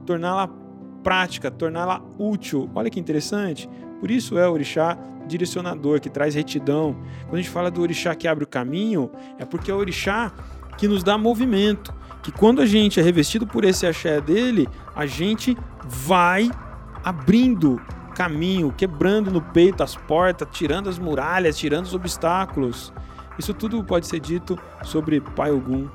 torná-la 0.06 0.67
prática, 1.08 1.50
torná-la 1.50 2.02
útil. 2.20 2.70
Olha 2.76 2.90
que 2.90 3.00
interessante. 3.00 3.70
Por 4.02 4.12
isso 4.12 4.38
é 4.38 4.46
o 4.46 4.52
orixá 4.52 4.98
direcionador, 5.26 6.02
que 6.02 6.10
traz 6.10 6.36
retidão. 6.36 6.98
Quando 7.22 7.36
a 7.36 7.38
gente 7.38 7.50
fala 7.50 7.72
do 7.72 7.82
orixá 7.82 8.14
que 8.14 8.28
abre 8.28 8.44
o 8.44 8.48
caminho, 8.48 9.10
é 9.40 9.46
porque 9.46 9.72
é 9.72 9.74
o 9.74 9.78
orixá 9.78 10.34
que 10.78 10.86
nos 10.86 11.04
dá 11.06 11.18
movimento. 11.18 11.94
Que 12.22 12.30
quando 12.30 12.62
a 12.62 12.66
gente 12.66 13.00
é 13.00 13.04
revestido 13.04 13.48
por 13.48 13.64
esse 13.64 13.88
axé 13.88 14.20
dele, 14.20 14.68
a 14.94 15.06
gente 15.06 15.58
vai 15.86 16.52
abrindo 17.06 17.82
caminho, 18.14 18.74
quebrando 18.74 19.32
no 19.32 19.42
peito 19.42 19.84
as 19.84 19.96
portas, 19.96 20.46
tirando 20.52 20.90
as 20.90 21.00
muralhas, 21.00 21.58
tirando 21.58 21.86
os 21.86 21.94
obstáculos. 21.94 22.92
Isso 23.40 23.54
tudo 23.54 23.82
pode 23.82 24.08
ser 24.08 24.20
dito 24.20 24.60
sobre 24.84 25.22
Pai 25.22 25.52
Ogum, 25.52 25.88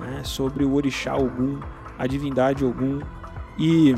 né? 0.00 0.22
sobre 0.24 0.64
o 0.64 0.74
Orixá 0.74 1.14
Ogum, 1.14 1.60
a 1.96 2.08
divindade 2.08 2.64
Ogum. 2.64 2.98
E 3.56 3.94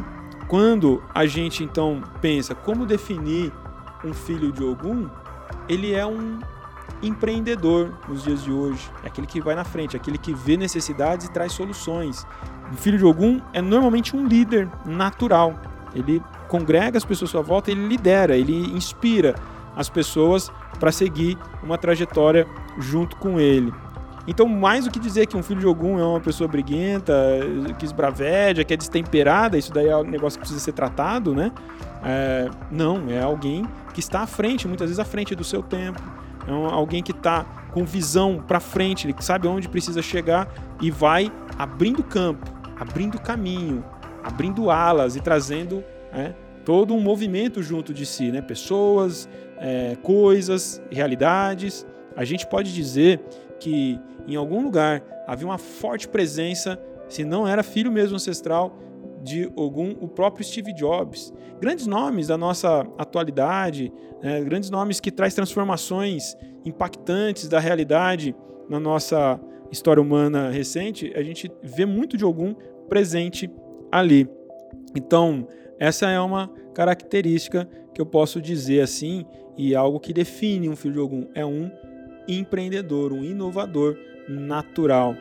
quando 0.49 1.03
a 1.15 1.27
gente 1.27 1.63
então 1.63 2.03
pensa 2.21 2.55
como 2.55 2.87
definir 2.87 3.53
um 4.03 4.15
filho 4.15 4.51
de 4.51 4.65
Ogum, 4.65 5.07
ele 5.69 5.93
é 5.93 6.07
um 6.07 6.39
empreendedor 7.03 7.93
nos 8.09 8.25
dias 8.25 8.43
de 8.43 8.51
hoje. 8.51 8.91
É 9.05 9.09
aquele 9.09 9.27
que 9.27 9.41
vai 9.41 9.55
na 9.55 9.65
frente, 9.65 9.95
aquele 9.95 10.17
que 10.17 10.33
vê 10.33 10.57
necessidades 10.57 11.27
e 11.27 11.31
traz 11.31 11.53
soluções. 11.53 12.27
Um 12.73 12.77
filho 12.77 12.97
de 12.97 13.05
Ogum 13.05 13.41
é 13.53 13.61
normalmente 13.61 14.17
um 14.17 14.27
líder 14.27 14.69
natural. 14.87 15.55
Ele 15.95 16.23
congrega 16.49 16.97
as 16.97 17.05
pessoas 17.05 17.31
à 17.31 17.33
sua 17.33 17.43
volta, 17.43 17.71
ele 17.71 17.87
lidera, 17.87 18.37
ele 18.37 18.75
inspira 18.75 19.35
as 19.77 19.89
pessoas 19.89 20.51
para 20.81 20.91
seguir 20.91 21.39
uma 21.63 21.77
trajetória 21.77 22.49
junto 22.79 23.17
com 23.17 23.39
ele. 23.39 23.73
Então, 24.29 24.47
mais 24.47 24.85
do 24.85 24.91
que 24.91 25.01
dizer 25.01 25.27
que 25.27 25.35
um 25.39 25.43
filho 25.43 25.61
de 25.61 25.67
Ogum 25.67 25.99
é 25.99 26.05
uma 26.05 26.21
pessoa 26.21 26.47
briguenta, 26.47 27.15
que 27.79 27.85
esbraveja, 27.87 28.63
que 28.63 28.75
é 28.75 28.77
destemperada, 28.77 29.57
isso 29.57 29.73
daí 29.73 29.89
é 29.89 29.97
um 29.97 30.05
negócio 30.05 30.39
que 30.39 30.41
precisa 30.41 30.61
ser 30.61 30.73
tratado, 30.73 31.35
né? 31.35 31.51
É, 32.05 32.51
não, 32.71 33.09
é 33.09 33.23
alguém 33.23 33.67
que 33.95 34.01
está 34.01 34.21
à 34.21 34.27
frente, 34.27 34.69
muitas 34.69 34.91
vezes 34.91 35.01
à 35.01 35.05
frente 35.05 35.35
do 35.35 35.43
seu 35.43 35.63
tempo. 35.63 36.03
É 36.47 36.53
um, 36.53 36.67
alguém 36.67 37.03
que 37.03 37.11
está 37.11 37.43
com 37.73 37.87
visão 37.87 38.45
para 38.47 38.61
frente, 38.61 39.07
ele 39.07 39.15
sabe 39.21 39.49
onde 39.49 39.67
precisa 39.67 40.03
chegar 40.03 40.47
e 40.79 40.91
vai 40.91 41.33
abrindo 41.59 42.03
campo, 42.03 42.53
abrindo 42.79 43.19
caminho, 43.19 43.83
abrindo 44.23 44.71
alas 44.71 45.17
e 45.17 45.21
trazendo 45.23 45.83
é, 46.13 46.35
todo 46.67 46.93
um 46.93 47.01
movimento 47.01 47.63
junto 47.63 47.95
de 47.95 48.05
si, 48.05 48.31
né? 48.31 48.43
Pessoas, 48.43 49.27
é, 49.57 49.97
coisas, 50.03 50.83
realidades. 50.91 51.87
A 52.15 52.25
gente 52.25 52.47
pode 52.47 52.75
dizer 52.75 53.23
que 53.59 53.99
em 54.27 54.37
algum 54.37 54.63
lugar 54.63 55.03
havia 55.27 55.47
uma 55.47 55.59
forte 55.59 56.09
presença, 56.09 56.81
se 57.09 57.25
não 57.25 57.47
era 57.47 57.63
filho 57.63 57.91
mesmo 57.91 58.17
ancestral 58.17 58.77
de 59.23 59.51
algum 59.57 59.91
o 60.01 60.09
próprio 60.09 60.45
Steve 60.45 60.73
Jobs. 60.73 61.33
Grandes 61.61 61.87
nomes 61.87 62.29
da 62.29 62.39
nossa 62.39 62.87
atualidade, 62.97 63.93
né, 64.23 64.41
grandes 64.43 64.71
nomes 64.71 65.01
que 65.01 65.11
traz 65.11 65.35
transformações 65.35 66.37
impactantes 66.65 67.49
da 67.49 67.59
realidade 67.59 68.35
na 68.69 68.79
nossa 68.79 69.41
história 69.71 70.03
humana 70.03 70.51
recente, 70.51 71.13
a 71.15 71.23
gente 71.23 71.51
vê 71.63 71.85
muito 71.85 72.17
de 72.17 72.25
algum 72.25 72.55
presente 72.89 73.51
ali. 73.91 74.29
Então, 74.97 75.47
essa 75.79 76.09
é 76.09 76.21
uma 76.21 76.49
característica 76.75 77.69
que 77.95 78.01
eu 78.01 78.07
posso 78.07 78.41
dizer 78.41 78.81
assim, 78.81 79.25
e 79.57 79.75
algo 79.75 79.99
que 79.99 80.13
define 80.13 80.69
um 80.69 80.77
filho 80.77 80.95
de 80.95 81.01
algum 81.01 81.27
é 81.35 81.45
um 81.45 81.71
empreendedor, 82.29 83.13
um 83.13 83.25
inovador 83.25 83.97
natural. 84.29 85.15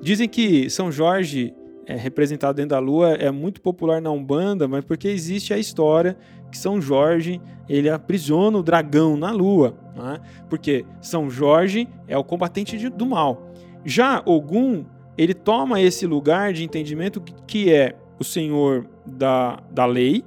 Dizem 0.00 0.28
que 0.28 0.70
São 0.70 0.92
Jorge, 0.92 1.52
é, 1.84 1.96
representado 1.96 2.54
dentro 2.54 2.70
da 2.70 2.78
lua, 2.78 3.14
é 3.14 3.30
muito 3.30 3.60
popular 3.60 4.00
na 4.00 4.10
Umbanda, 4.10 4.68
mas 4.68 4.84
porque 4.84 5.08
existe 5.08 5.52
a 5.52 5.58
história 5.58 6.16
que 6.50 6.56
São 6.56 6.80
Jorge 6.80 7.40
ele 7.68 7.88
aprisiona 7.88 8.56
o 8.56 8.62
dragão 8.62 9.16
na 9.16 9.32
lua. 9.32 9.76
Né? 9.96 10.20
Porque 10.48 10.84
São 11.00 11.28
Jorge 11.28 11.88
é 12.06 12.16
o 12.16 12.22
combatente 12.22 12.78
de, 12.78 12.88
do 12.88 13.06
mal. 13.06 13.50
Já 13.84 14.22
Ogum, 14.24 14.84
ele 15.18 15.34
toma 15.34 15.80
esse 15.80 16.06
lugar 16.06 16.52
de 16.52 16.62
entendimento 16.62 17.20
que 17.46 17.72
é 17.72 17.96
o 18.18 18.24
senhor 18.24 18.86
da, 19.04 19.60
da 19.70 19.86
lei, 19.86 20.24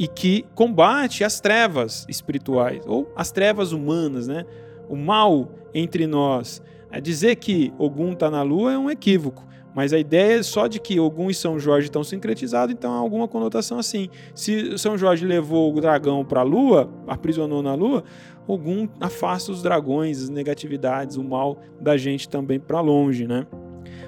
e 0.00 0.08
que 0.08 0.46
combate 0.54 1.22
as 1.22 1.42
trevas 1.42 2.06
espirituais 2.08 2.80
ou 2.86 3.12
as 3.14 3.30
trevas 3.30 3.70
humanas, 3.70 4.26
né? 4.26 4.46
O 4.88 4.96
mal 4.96 5.52
entre 5.74 6.06
nós. 6.06 6.62
É 6.90 6.98
dizer 7.02 7.36
que 7.36 7.70
Ogum 7.78 8.14
está 8.14 8.30
na 8.30 8.40
Lua 8.40 8.72
é 8.72 8.78
um 8.78 8.90
equívoco, 8.90 9.46
mas 9.74 9.92
a 9.92 9.98
ideia 9.98 10.38
é 10.40 10.42
só 10.42 10.66
de 10.66 10.80
que 10.80 10.98
Ogum 10.98 11.28
e 11.28 11.34
São 11.34 11.58
Jorge 11.58 11.88
estão 11.88 12.02
sincretizados, 12.02 12.74
então 12.74 12.94
há 12.94 12.96
alguma 12.96 13.28
conotação 13.28 13.78
assim. 13.78 14.08
Se 14.34 14.78
São 14.78 14.96
Jorge 14.96 15.26
levou 15.26 15.70
o 15.70 15.80
dragão 15.82 16.24
para 16.24 16.40
a 16.40 16.44
Lua, 16.44 16.90
aprisionou 17.06 17.62
na 17.62 17.74
Lua, 17.74 18.02
Ogum 18.48 18.88
afasta 18.98 19.52
os 19.52 19.62
dragões, 19.62 20.22
as 20.22 20.30
negatividades, 20.30 21.18
o 21.18 21.22
mal 21.22 21.58
da 21.78 21.98
gente 21.98 22.26
também 22.26 22.58
para 22.58 22.80
longe, 22.80 23.26
né? 23.26 23.46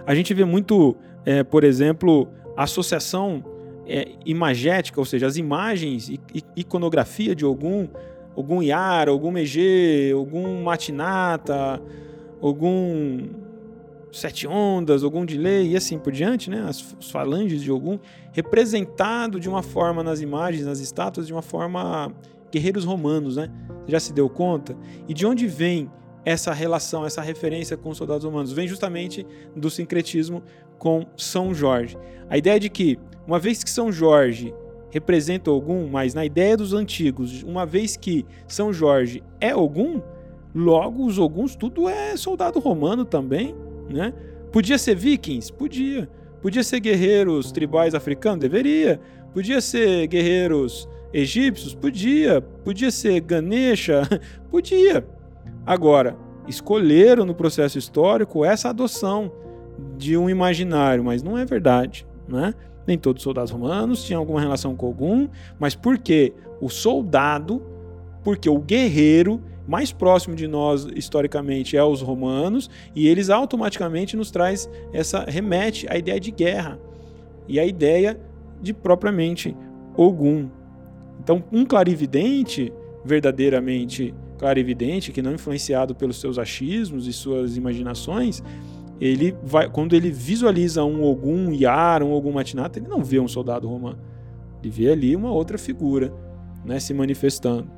A 0.07 0.15
gente 0.15 0.33
vê 0.33 0.47
muito, 0.47 0.97
é, 1.27 1.45
por 1.45 1.63
exemplo, 1.65 2.29
associação 2.57 3.45
é, 3.87 4.13
imagética, 4.25 5.01
ou 5.01 5.05
seja, 5.05 5.27
as 5.27 5.37
imagens 5.37 6.09
e 6.09 6.21
iconografia 6.57 7.35
de 7.35 7.45
algum 7.45 7.89
algum 8.37 8.63
Yara, 8.63 9.11
algum 9.11 9.31
Megê, 9.31 10.11
algum 10.15 10.63
Matinata, 10.63 11.83
algum 12.41 13.29
Sete 14.11 14.47
Ondas, 14.47 15.03
algum 15.03 15.25
Delay 15.25 15.73
e 15.73 15.77
assim 15.77 15.99
por 15.99 16.13
diante, 16.13 16.51
né? 16.51 16.65
As, 16.69 16.95
as 16.99 17.11
falanges 17.11 17.63
de 17.63 17.71
algum 17.71 17.99
representado 18.33 19.41
de 19.41 19.49
uma 19.49 19.63
forma 19.63 20.03
nas 20.03 20.21
imagens, 20.21 20.67
nas 20.67 20.81
estátuas, 20.81 21.27
de 21.27 21.33
uma 21.33 21.43
forma 21.43 22.13
guerreiros 22.51 22.85
romanos, 22.85 23.37
né? 23.37 23.51
Já 23.87 23.99
se 23.99 24.13
deu 24.13 24.29
conta? 24.29 24.77
E 25.09 25.15
de 25.15 25.27
onde 25.27 25.47
vem 25.47 25.91
essa 26.25 26.53
relação, 26.53 27.07
essa 27.07 27.23
referência 27.23 27.77
com 27.77 27.89
os 27.89 27.97
soldados 27.97 28.25
romanos? 28.25 28.53
Vem 28.53 28.69
justamente 28.69 29.27
do 29.57 29.71
sincretismo 29.71 30.43
com 30.79 31.07
São 31.17 31.55
Jorge. 31.55 31.97
A 32.29 32.37
ideia 32.37 32.61
de 32.61 32.69
que 32.69 32.99
uma 33.33 33.39
vez 33.39 33.65
que 33.65 33.71
São 33.71 33.91
Jorge 33.91 34.53
representa 34.91 35.51
algum, 35.51 35.89
mas 35.89 36.13
na 36.13 36.23
ideia 36.23 36.55
dos 36.55 36.75
antigos, 36.75 37.43
uma 37.43 37.65
vez 37.65 37.97
que 37.97 38.27
São 38.47 38.75
Jorge 38.75 39.23
é 39.41 39.53
algum, 39.53 40.03
logo 40.55 41.07
os 41.07 41.19
alguns 41.19 41.57
tudo 41.57 41.89
é 41.89 42.15
soldado 42.15 42.59
romano 42.59 43.07
também, 43.07 43.55
né? 43.89 44.13
Podia 44.53 44.77
ser 44.77 44.97
vikings? 44.97 45.51
Podia. 45.51 46.11
Podia 46.43 46.63
ser 46.63 46.79
guerreiros 46.81 47.51
tribais 47.51 47.95
africanos? 47.95 48.41
Deveria. 48.41 49.01
Podia 49.33 49.63
ser 49.63 50.09
guerreiros 50.09 50.87
egípcios? 51.11 51.75
Podia. 51.75 52.43
Podia 52.43 52.91
ser 52.91 53.19
Ganesha? 53.21 54.03
Podia. 54.53 55.07
Agora, 55.65 56.19
escolheram 56.47 57.25
no 57.25 57.35
processo 57.35 57.79
histórico 57.79 58.45
essa 58.45 58.69
adoção 58.69 59.33
de 59.97 60.19
um 60.19 60.29
imaginário, 60.29 61.03
mas 61.03 61.23
não 61.23 61.39
é 61.39 61.47
verdade, 61.47 62.07
né? 62.29 62.53
Nem 62.87 62.99
todos 62.99 63.21
os 63.21 63.25
soldados 63.25 63.51
romanos 63.51 64.05
tinham 64.05 64.21
alguma 64.21 64.41
relação 64.41 64.75
com 64.75 64.87
algum, 64.87 65.29
mas 65.59 65.75
porque 65.75 66.33
o 66.61 66.69
soldado, 66.69 67.63
porque 68.23 68.49
o 68.49 68.59
guerreiro 68.59 69.43
mais 69.67 69.93
próximo 69.93 70.35
de 70.35 70.49
nós 70.49 70.87
historicamente 70.97 71.77
é 71.77 71.85
os 71.85 72.01
romanos 72.01 72.69
e 72.95 73.07
eles 73.07 73.31
automaticamente 73.31 74.17
nos 74.17 74.31
traz 74.31 74.69
essa 74.93 75.25
remete 75.25 75.87
à 75.89 75.97
ideia 75.97 76.19
de 76.19 76.31
guerra 76.31 76.81
e 77.47 77.61
a 77.61 77.65
ideia 77.65 78.21
de 78.61 78.73
propriamente 78.75 79.57
Ogum. 79.97 80.49
Então, 81.21 81.45
um 81.53 81.65
clarividente 81.65 82.73
verdadeiramente 83.05 84.15
clarividente, 84.39 85.13
que 85.13 85.23
não 85.23 85.33
influenciado 85.33 85.95
pelos 85.95 86.21
seus 86.21 86.37
achismos 86.37 87.07
e 87.07 87.13
suas 87.13 87.57
imaginações, 87.57 88.43
ele 89.05 89.37
vai, 89.43 89.69
quando 89.69 89.97
ele 89.97 90.13
visualiza 90.13 90.85
um 90.85 91.03
Ogum 91.03 91.51
Yara, 91.53 92.05
um 92.05 92.13
Ogum 92.13 92.31
Matinata, 92.31 92.79
ele 92.79 92.87
não 92.87 93.03
vê 93.03 93.19
um 93.19 93.27
soldado 93.27 93.69
romano. 93.69 93.99
Ele 94.63 94.71
vê 94.71 94.93
ali 94.93 95.17
uma 95.17 95.33
outra 95.33 95.59
figura 95.59 96.15
né, 96.65 96.79
se 96.79 96.95
manifestando. 96.95 97.69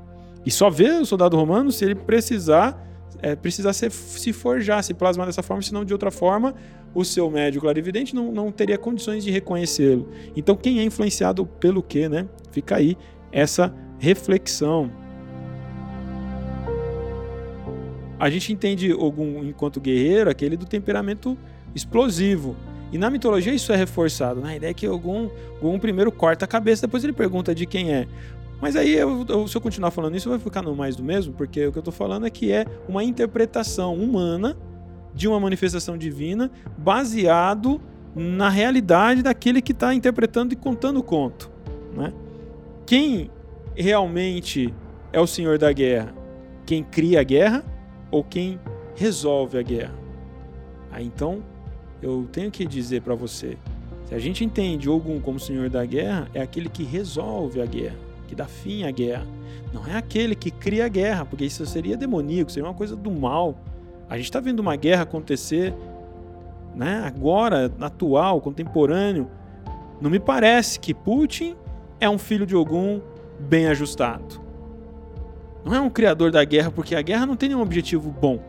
E 0.44 0.50
só 0.50 0.68
vê 0.68 0.90
o 0.90 1.06
soldado 1.06 1.34
romano 1.34 1.72
se 1.72 1.82
ele 1.82 1.94
precisar 1.94 2.82
é, 3.22 3.34
precisar 3.34 3.72
se, 3.72 3.88
se 3.88 4.34
forjar, 4.34 4.82
se 4.82 4.92
plasmar 4.92 5.26
dessa 5.26 5.42
forma, 5.42 5.62
senão 5.62 5.82
de 5.82 5.94
outra 5.94 6.10
forma 6.10 6.54
o 6.94 7.04
seu 7.04 7.30
médio 7.30 7.60
clarividente 7.60 8.14
não, 8.14 8.30
não 8.30 8.52
teria 8.52 8.76
condições 8.76 9.24
de 9.24 9.30
reconhecê-lo. 9.30 10.10
Então 10.36 10.54
quem 10.54 10.80
é 10.80 10.84
influenciado 10.84 11.46
pelo 11.46 11.82
quê, 11.82 12.06
né? 12.06 12.28
Fica 12.50 12.76
aí 12.76 12.98
essa 13.32 13.74
reflexão. 13.98 14.90
A 18.18 18.30
gente 18.30 18.52
entende 18.52 18.92
Ogum 18.92 19.44
enquanto 19.44 19.80
guerreiro, 19.80 20.30
aquele 20.30 20.56
do 20.56 20.66
temperamento 20.66 21.36
explosivo. 21.74 22.56
E 22.92 22.98
na 22.98 23.10
mitologia 23.10 23.52
isso 23.52 23.72
é 23.72 23.76
reforçado. 23.76 24.40
Na 24.40 24.48
né? 24.48 24.56
ideia 24.56 24.70
é 24.70 24.74
que 24.74 24.88
Ogum, 24.88 25.28
Ogum 25.60 25.78
primeiro 25.78 26.12
corta 26.12 26.44
a 26.44 26.48
cabeça, 26.48 26.86
depois 26.86 27.02
ele 27.02 27.12
pergunta 27.12 27.54
de 27.54 27.66
quem 27.66 27.92
é. 27.92 28.06
Mas 28.60 28.76
aí, 28.76 28.94
eu, 28.94 29.26
eu, 29.28 29.48
se 29.48 29.56
eu 29.56 29.60
continuar 29.60 29.90
falando 29.90 30.16
isso, 30.16 30.28
vai 30.28 30.38
ficar 30.38 30.62
no 30.62 30.74
mais 30.74 30.96
do 30.96 31.02
mesmo, 31.02 31.34
porque 31.34 31.66
o 31.66 31.72
que 31.72 31.78
eu 31.78 31.80
estou 31.80 31.92
falando 31.92 32.26
é 32.26 32.30
que 32.30 32.52
é 32.52 32.64
uma 32.88 33.02
interpretação 33.02 33.94
humana 33.94 34.56
de 35.12 35.28
uma 35.28 35.38
manifestação 35.38 35.98
divina 35.98 36.50
baseado 36.78 37.80
na 38.14 38.48
realidade 38.48 39.22
daquele 39.22 39.60
que 39.60 39.72
está 39.72 39.92
interpretando 39.92 40.52
e 40.52 40.56
contando 40.56 40.98
o 40.98 41.02
conto. 41.02 41.50
Né? 41.94 42.12
Quem 42.86 43.30
realmente 43.74 44.72
é 45.12 45.20
o 45.20 45.26
senhor 45.26 45.58
da 45.58 45.72
guerra? 45.72 46.14
Quem 46.64 46.82
cria 46.82 47.20
a 47.20 47.24
guerra 47.24 47.64
ou 48.14 48.22
quem 48.22 48.60
resolve 48.94 49.58
a 49.58 49.62
guerra. 49.62 49.92
Aí 50.92 51.04
então, 51.04 51.42
eu 52.00 52.28
tenho 52.30 52.48
que 52.48 52.64
dizer 52.64 53.02
para 53.02 53.12
você, 53.16 53.58
se 54.06 54.14
a 54.14 54.20
gente 54.20 54.44
entende 54.44 54.88
Ogum 54.88 55.20
como 55.20 55.40
senhor 55.40 55.68
da 55.68 55.84
guerra, 55.84 56.28
é 56.32 56.40
aquele 56.40 56.68
que 56.68 56.84
resolve 56.84 57.60
a 57.60 57.66
guerra, 57.66 57.96
que 58.28 58.34
dá 58.36 58.46
fim 58.46 58.84
à 58.84 58.92
guerra. 58.92 59.26
Não 59.72 59.84
é 59.84 59.96
aquele 59.96 60.36
que 60.36 60.52
cria 60.52 60.84
a 60.84 60.88
guerra, 60.88 61.24
porque 61.24 61.44
isso 61.44 61.66
seria 61.66 61.96
demoníaco, 61.96 62.52
seria 62.52 62.68
uma 62.68 62.74
coisa 62.74 62.94
do 62.94 63.10
mal. 63.10 63.58
A 64.08 64.16
gente 64.16 64.26
está 64.26 64.38
vendo 64.38 64.60
uma 64.60 64.76
guerra 64.76 65.02
acontecer, 65.02 65.74
né? 66.72 67.02
Agora, 67.04 67.68
atual, 67.80 68.40
contemporâneo. 68.40 69.28
Não 70.00 70.08
me 70.08 70.20
parece 70.20 70.78
que 70.78 70.94
Putin 70.94 71.56
é 71.98 72.08
um 72.08 72.18
filho 72.18 72.46
de 72.46 72.54
Ogum 72.54 73.00
bem 73.40 73.66
ajustado. 73.66 74.43
Não 75.64 75.74
é 75.74 75.80
um 75.80 75.88
criador 75.88 76.30
da 76.30 76.44
guerra, 76.44 76.70
porque 76.70 76.94
a 76.94 77.02
guerra 77.02 77.24
não 77.24 77.36
tem 77.36 77.48
nenhum 77.48 77.62
objetivo 77.62 78.10
bom. 78.10 78.40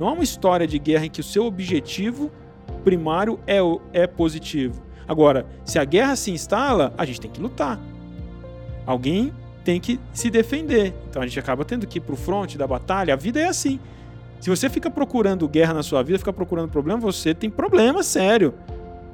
Não 0.00 0.08
é 0.08 0.12
uma 0.12 0.24
história 0.24 0.66
de 0.66 0.78
guerra 0.78 1.06
em 1.06 1.10
que 1.10 1.20
o 1.20 1.24
seu 1.24 1.44
objetivo 1.44 2.30
primário 2.84 3.38
é, 3.46 3.58
é 3.92 4.06
positivo. 4.06 4.82
Agora, 5.08 5.46
se 5.64 5.78
a 5.78 5.84
guerra 5.84 6.16
se 6.16 6.30
instala, 6.30 6.92
a 6.98 7.04
gente 7.04 7.20
tem 7.20 7.30
que 7.30 7.40
lutar. 7.40 7.78
Alguém 8.84 9.32
tem 9.64 9.80
que 9.80 10.00
se 10.12 10.30
defender. 10.30 10.94
Então 11.08 11.22
a 11.22 11.26
gente 11.26 11.38
acaba 11.38 11.64
tendo 11.64 11.86
que 11.86 11.98
ir 11.98 12.00
para 12.00 12.14
o 12.14 12.16
fronte 12.16 12.58
da 12.58 12.66
batalha. 12.66 13.14
A 13.14 13.16
vida 13.16 13.40
é 13.40 13.46
assim. 13.46 13.78
Se 14.40 14.50
você 14.50 14.68
fica 14.68 14.90
procurando 14.90 15.48
guerra 15.48 15.74
na 15.74 15.82
sua 15.82 16.02
vida, 16.02 16.18
fica 16.18 16.32
procurando 16.32 16.68
problema, 16.68 17.00
você 17.00 17.34
tem 17.34 17.48
problema 17.48 18.02
sério 18.02 18.54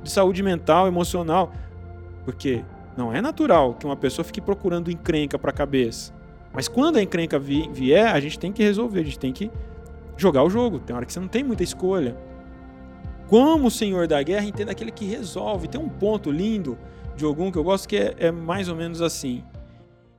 de 0.03 0.11
saúde 0.11 0.42
mental, 0.42 0.87
emocional. 0.87 1.53
Porque 2.24 2.64
não 2.96 3.12
é 3.12 3.20
natural 3.20 3.74
que 3.74 3.87
uma 3.87 3.96
pessoa 3.96 4.24
fique 4.24 4.40
procurando 4.40 4.90
encrenca 4.90 5.38
para 5.38 5.50
a 5.50 5.55
cabeça. 5.55 6.12
Mas 6.52 6.68
quando 6.68 6.96
a 6.96 7.02
encrenca 7.02 7.38
vier, 7.38 8.14
a 8.14 8.20
gente 8.20 8.38
tem 8.38 8.52
que 8.52 8.62
resolver, 8.62 9.00
a 9.00 9.04
gente 9.04 9.18
tem 9.18 9.32
que 9.32 9.50
jogar 10.16 10.42
o 10.44 10.50
jogo. 10.50 10.78
Tem 10.78 10.94
hora 10.94 11.06
que 11.06 11.12
você 11.12 11.20
não 11.20 11.28
tem 11.28 11.42
muita 11.42 11.62
escolha. 11.62 12.16
Como 13.28 13.68
o 13.68 13.70
senhor 13.70 14.06
da 14.06 14.22
guerra, 14.22 14.44
entenda 14.44 14.72
aquele 14.72 14.90
que 14.90 15.06
resolve. 15.06 15.68
Tem 15.68 15.80
um 15.80 15.88
ponto 15.88 16.30
lindo 16.30 16.76
de 17.16 17.24
Ogum 17.24 17.50
que 17.50 17.58
eu 17.58 17.64
gosto 17.64 17.88
que 17.88 17.96
é, 17.96 18.14
é 18.18 18.30
mais 18.30 18.68
ou 18.68 18.76
menos 18.76 19.00
assim. 19.00 19.42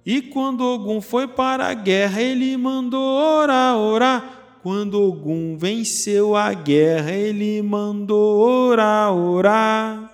E 0.06 0.22
quando 0.22 0.62
Ogum 0.62 1.00
foi 1.00 1.28
para 1.28 1.68
a 1.68 1.74
guerra, 1.74 2.22
ele 2.22 2.58
mandou 2.58 3.02
orar, 3.02 3.78
orar. 3.78 4.40
Quando 4.64 5.02
Ogum 5.02 5.56
venceu 5.58 6.36
a 6.36 6.54
guerra, 6.54 7.12
ele 7.12 7.62
mandou 7.62 8.40
orar, 8.40 9.14
orar. 9.14 10.10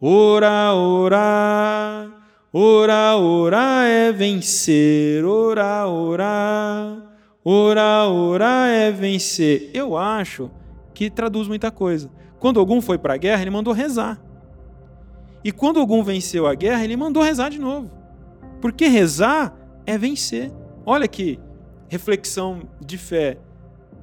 Orar, 0.00 0.74
orar. 0.74 2.19
Ora, 2.52 3.16
ora 3.16 3.84
é 3.86 4.10
vencer, 4.10 5.24
ora, 5.24 5.86
ora, 5.86 7.00
ora, 7.44 8.08
ora 8.08 8.66
é 8.66 8.90
vencer. 8.90 9.70
Eu 9.72 9.96
acho 9.96 10.50
que 10.92 11.08
traduz 11.08 11.46
muita 11.46 11.70
coisa. 11.70 12.10
Quando 12.40 12.58
algum 12.58 12.80
foi 12.80 12.98
para 12.98 13.14
a 13.14 13.16
guerra, 13.16 13.42
ele 13.42 13.50
mandou 13.50 13.72
rezar. 13.72 14.20
E 15.44 15.52
quando 15.52 15.78
algum 15.78 16.02
venceu 16.02 16.44
a 16.44 16.54
guerra, 16.56 16.82
ele 16.82 16.96
mandou 16.96 17.22
rezar 17.22 17.50
de 17.50 17.60
novo. 17.60 17.88
Porque 18.60 18.88
rezar 18.88 19.56
é 19.86 19.96
vencer. 19.96 20.50
Olha 20.84 21.06
que 21.06 21.38
reflexão 21.88 22.68
de 22.84 22.98
fé. 22.98 23.38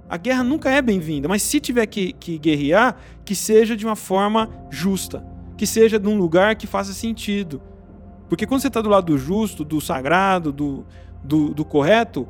A 0.07 0.15
guerra 0.15 0.41
nunca 0.41 0.71
é 0.71 0.81
bem-vinda, 0.81 1.27
mas 1.27 1.43
se 1.43 1.59
tiver 1.59 1.85
que, 1.85 2.13
que 2.13 2.37
guerrear, 2.37 2.95
que 3.25 3.35
seja 3.35 3.75
de 3.75 3.85
uma 3.85 3.97
forma 3.97 4.49
justa, 4.69 5.21
que 5.57 5.67
seja 5.67 5.99
de 5.99 6.07
um 6.07 6.17
lugar 6.17 6.55
que 6.55 6.65
faça 6.65 6.93
sentido 6.93 7.61
porque 8.29 8.45
quando 8.45 8.61
você 8.61 8.67
está 8.67 8.81
do 8.81 8.89
lado 8.89 9.05
do 9.05 9.17
justo, 9.17 9.63
do 9.63 9.79
sagrado, 9.79 10.51
do, 10.51 10.85
do, 11.23 11.53
do 11.53 11.63
correto, 11.63 12.27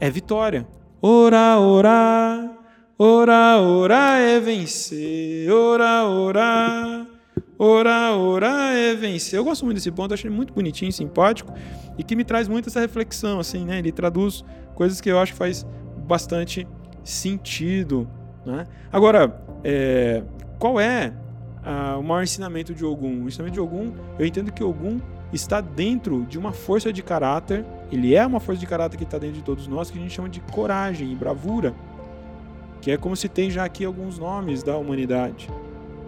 é 0.00 0.10
vitória. 0.10 0.66
Ora, 1.00 1.58
ora, 1.58 2.50
ora, 2.98 3.60
ora 3.60 4.18
é 4.18 4.40
vencer. 4.40 5.50
Ora, 5.50 6.08
ora, 6.08 7.06
ora, 7.58 8.16
ora 8.16 8.72
é 8.72 8.94
vencer. 8.94 9.38
Eu 9.38 9.44
gosto 9.44 9.64
muito 9.64 9.76
desse 9.76 9.90
ponto, 9.90 10.14
acho 10.14 10.26
ele 10.26 10.34
muito 10.34 10.52
bonitinho, 10.52 10.92
simpático 10.92 11.52
e 11.98 12.02
que 12.02 12.16
me 12.16 12.24
traz 12.24 12.48
muito 12.48 12.68
essa 12.68 12.80
reflexão, 12.80 13.38
assim, 13.38 13.64
né? 13.64 13.78
Ele 13.78 13.92
traduz 13.92 14.44
coisas 14.74 15.00
que 15.00 15.10
eu 15.10 15.18
acho 15.18 15.32
que 15.32 15.38
faz 15.38 15.66
bastante 16.06 16.66
sentido, 17.04 18.08
né? 18.44 18.66
Agora, 18.92 19.42
é, 19.62 20.22
qual 20.58 20.80
é 20.80 21.12
o 21.98 22.02
maior 22.02 22.22
ensinamento 22.22 22.72
de 22.72 22.84
Ogum? 22.84 23.24
O 23.24 23.28
ensinamento 23.28 23.54
de 23.54 23.60
Ogum, 23.60 23.92
eu 24.18 24.24
entendo 24.24 24.52
que 24.52 24.62
Ogum 24.62 25.00
está 25.36 25.60
dentro 25.60 26.24
de 26.24 26.38
uma 26.38 26.52
força 26.52 26.92
de 26.92 27.02
caráter, 27.02 27.64
ele 27.90 28.14
é 28.14 28.26
uma 28.26 28.40
força 28.40 28.60
de 28.60 28.66
caráter 28.66 28.96
que 28.96 29.04
está 29.04 29.18
dentro 29.18 29.36
de 29.36 29.42
todos 29.42 29.68
nós, 29.68 29.90
que 29.90 29.98
a 29.98 30.00
gente 30.00 30.12
chama 30.12 30.28
de 30.28 30.40
coragem 30.40 31.12
e 31.12 31.14
bravura, 31.14 31.74
que 32.80 32.90
é 32.90 32.96
como 32.96 33.16
se 33.16 33.28
tem 33.28 33.50
já 33.50 33.64
aqui 33.64 33.84
alguns 33.84 34.18
nomes 34.18 34.62
da 34.62 34.76
humanidade. 34.76 35.48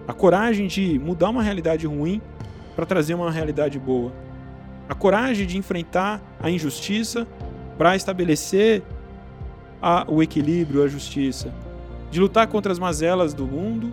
A 0.07 0.13
coragem 0.13 0.67
de 0.67 0.99
mudar 0.99 1.31
uma 1.31 1.43
realidade 1.43 1.87
ruim 1.87 2.21
para 2.75 2.87
trazer 2.87 3.15
uma 3.15 3.31
realidade 3.31 3.79
boa. 3.79 4.13
A 4.89 4.95
coragem 4.95 5.47
de 5.47 5.59
enfrentar 5.59 6.23
a 6.41 6.51
injustiça 6.51 7.27
para 7.77 7.95
estabelecer 7.95 8.83
a, 9.83 10.05
o 10.09 10.23
equilíbrio, 10.23 10.83
a 10.83 10.89
justiça. 10.89 11.53
De 12.11 12.19
lutar 12.19 12.47
contra 12.47 12.73
as 12.73 12.79
mazelas 12.79 13.35
do 13.35 13.47
mundo, 13.47 13.93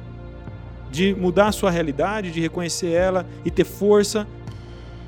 de 0.89 1.13
mudar 1.13 1.47
a 1.47 1.51
sua 1.51 1.69
realidade, 1.69 2.31
de 2.31 2.39
reconhecer 2.39 2.91
ela 2.91 3.25
e 3.43 3.51
ter 3.51 3.65
força 3.65 4.25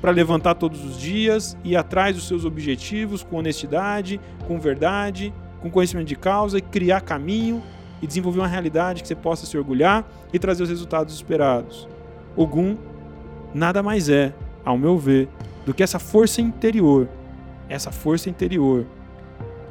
para 0.00 0.10
levantar 0.10 0.54
todos 0.54 0.84
os 0.84 0.98
dias, 0.98 1.56
ir 1.64 1.76
atrás 1.76 2.14
dos 2.14 2.28
seus 2.28 2.44
objetivos 2.44 3.22
com 3.22 3.36
honestidade, 3.36 4.20
com 4.46 4.58
verdade, 4.58 5.32
com 5.60 5.70
conhecimento 5.70 6.06
de 6.06 6.16
causa 6.16 6.58
e 6.58 6.62
criar 6.62 7.00
caminho 7.00 7.62
e 8.00 8.06
desenvolver 8.06 8.38
uma 8.38 8.46
realidade 8.46 9.02
que 9.02 9.08
você 9.08 9.14
possa 9.14 9.44
se 9.44 9.58
orgulhar 9.58 10.08
e 10.32 10.38
trazer 10.38 10.62
os 10.62 10.68
resultados 10.68 11.14
esperados. 11.14 11.88
Ogum 12.36 12.76
nada 13.52 13.82
mais 13.82 14.08
é, 14.08 14.32
ao 14.64 14.78
meu 14.78 14.96
ver, 14.96 15.28
do 15.66 15.74
que 15.74 15.82
essa 15.82 15.98
força 15.98 16.40
interior, 16.40 17.08
essa 17.68 17.90
força 17.90 18.30
interior 18.30 18.86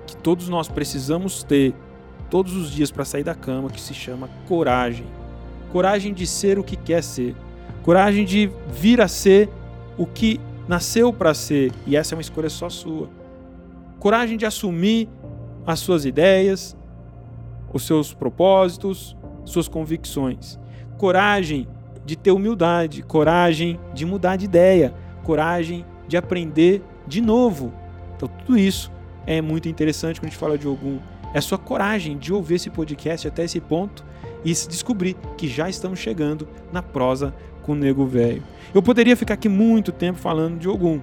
que 0.08 0.16
todos 0.16 0.48
nós 0.48 0.70
precisamos 0.70 1.44
ter 1.44 1.76
todos 2.30 2.56
os 2.56 2.72
dias 2.72 2.90
para 2.90 3.06
sair 3.06 3.24
da 3.24 3.36
cama, 3.36 3.70
que 3.70 3.80
se 3.80 3.94
chama 3.94 4.30
coragem. 4.48 5.06
Coragem 5.72 6.14
de 6.14 6.26
ser 6.26 6.58
o 6.58 6.64
que 6.64 6.78
quer 6.78 7.04
ser. 7.04 7.36
Coragem 7.84 8.26
de 8.26 8.50
vir 8.72 9.02
a 9.02 9.08
ser 9.08 9.50
o 9.98 10.06
que 10.06 10.40
nasceu 10.68 11.12
para 11.12 11.34
ser, 11.34 11.72
e 11.86 11.96
essa 11.96 12.14
é 12.14 12.16
uma 12.16 12.22
escolha 12.22 12.50
só 12.50 12.70
sua. 12.70 13.10
Coragem 14.00 14.38
de 14.38 14.46
assumir 14.46 15.10
as 15.66 15.80
suas 15.80 16.06
ideias, 16.06 16.78
os 17.74 17.86
seus 17.86 18.14
propósitos, 18.14 19.16
suas 19.44 19.68
convicções. 19.68 20.60
Coragem 20.98 21.68
de 22.06 22.16
ter 22.16 22.32
humildade, 22.32 23.02
coragem 23.04 23.80
de 23.94 24.06
mudar 24.06 24.36
de 24.36 24.46
ideia, 24.46 24.94
coragem 25.24 25.86
de 26.08 26.16
aprender 26.16 26.82
de 27.06 27.22
novo. 27.22 27.74
Então, 28.16 28.30
tudo 28.30 28.58
isso 28.58 28.92
é 29.26 29.42
muito 29.42 29.68
interessante 29.68 30.20
quando 30.20 30.28
a 30.28 30.30
gente 30.30 30.40
fala 30.40 30.58
de 30.58 30.68
Ogum. 30.68 31.00
É 31.34 31.42
sua 31.42 31.58
coragem 31.58 32.18
de 32.18 32.34
ouvir 32.34 32.56
esse 32.56 32.70
podcast 32.70 33.28
até 33.28 33.44
esse 33.44 33.60
ponto 33.60 34.06
e 34.46 34.56
se 34.56 34.70
descobrir 34.70 35.16
que 35.38 35.48
já 35.48 35.70
estamos 35.70 36.00
chegando 36.00 36.48
na 36.72 36.82
prosa 36.82 37.34
com 37.68 37.74
o 37.74 37.76
Nego 37.76 38.06
Velho. 38.06 38.42
Eu 38.74 38.82
poderia 38.82 39.16
ficar 39.16 39.34
aqui 39.34 39.50
muito 39.50 39.92
tempo 39.92 40.18
falando 40.18 40.58
de 40.58 40.70
Ogum. 40.70 41.02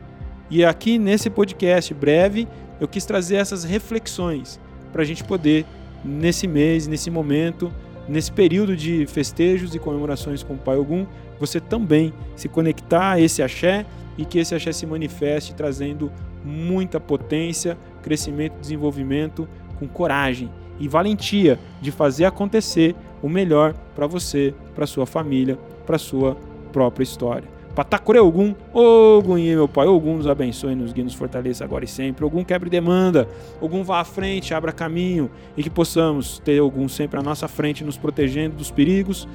E 0.50 0.64
aqui 0.64 0.98
nesse 0.98 1.28
podcast 1.28 1.92
breve, 1.92 2.48
eu 2.80 2.88
quis 2.88 3.04
trazer 3.04 3.36
essas 3.36 3.64
reflexões 3.64 4.58
para 4.90 5.02
a 5.02 5.04
gente 5.04 5.22
poder, 5.22 5.66
nesse 6.04 6.46
mês, 6.46 6.86
nesse 6.86 7.10
momento, 7.10 7.72
nesse 8.08 8.32
período 8.32 8.76
de 8.76 9.06
festejos 9.06 9.74
e 9.74 9.78
comemorações 9.78 10.42
com 10.42 10.54
o 10.54 10.58
Pai 10.58 10.76
Ogum, 10.76 11.06
você 11.38 11.60
também 11.60 12.12
se 12.34 12.48
conectar 12.48 13.12
a 13.12 13.20
esse 13.20 13.42
axé 13.42 13.84
e 14.16 14.24
que 14.24 14.38
esse 14.38 14.54
axé 14.54 14.72
se 14.72 14.86
manifeste 14.86 15.54
trazendo 15.54 16.10
muita 16.44 17.00
potência, 17.00 17.76
crescimento, 18.02 18.60
desenvolvimento, 18.60 19.48
com 19.78 19.88
coragem 19.88 20.50
e 20.78 20.88
valentia 20.88 21.58
de 21.80 21.90
fazer 21.90 22.24
acontecer 22.24 22.94
o 23.22 23.28
melhor 23.28 23.74
para 23.94 24.06
você, 24.06 24.54
para 24.74 24.86
sua 24.86 25.06
família, 25.06 25.58
para 25.86 25.98
sua 25.98 26.36
própria 26.74 27.04
história. 27.04 27.48
Patacure 27.74 28.18
Ogum, 28.20 28.54
Ogum 28.72 29.38
e 29.38 29.54
meu 29.54 29.68
pai, 29.68 29.86
Ogum 29.86 30.16
nos 30.16 30.26
abençoe, 30.26 30.74
nos 30.74 30.92
guie, 30.92 31.02
nos 31.02 31.14
fortaleça 31.14 31.64
agora 31.64 31.84
e 31.84 31.88
sempre. 31.88 32.24
Ogum 32.24 32.44
quebre 32.44 32.68
demanda, 32.68 33.28
Ogum 33.60 33.82
vá 33.82 34.00
à 34.00 34.04
frente, 34.04 34.52
abra 34.52 34.72
caminho 34.72 35.30
e 35.56 35.62
que 35.62 35.70
possamos 35.70 36.40
ter 36.40 36.60
Ogum 36.60 36.88
sempre 36.88 37.18
à 37.18 37.22
nossa 37.22 37.48
frente, 37.48 37.84
nos 37.84 37.96
protegendo 37.96 38.56
dos 38.56 38.70
perigos, 38.70 39.28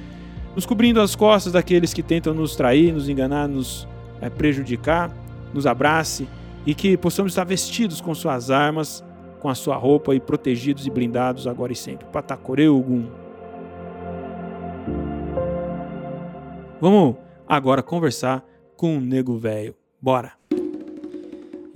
nos 0.54 0.64
cobrindo 0.64 1.00
as 1.00 1.14
costas 1.14 1.52
daqueles 1.52 1.92
que 1.92 2.02
tentam 2.02 2.32
nos 2.32 2.56
trair, 2.56 2.92
nos 2.92 3.08
enganar, 3.08 3.48
nos 3.48 3.88
é, 4.20 4.30
prejudicar, 4.30 5.10
nos 5.52 5.66
abrace 5.66 6.28
e 6.64 6.74
que 6.74 6.96
possamos 6.96 7.32
estar 7.32 7.44
vestidos 7.44 8.00
com 8.00 8.14
suas 8.14 8.50
armas, 8.50 9.04
com 9.38 9.48
a 9.48 9.54
sua 9.54 9.76
roupa 9.76 10.14
e 10.14 10.20
protegidos 10.20 10.86
e 10.86 10.90
blindados 10.90 11.46
agora 11.46 11.72
e 11.72 11.76
sempre. 11.76 12.06
Patacore 12.06 12.68
Ogum. 12.68 13.06
Vamos 16.80 17.29
agora 17.50 17.82
conversar 17.82 18.44
com 18.76 18.96
o 18.96 19.00
nego 19.00 19.36
velho. 19.36 19.74
Bora! 20.00 20.34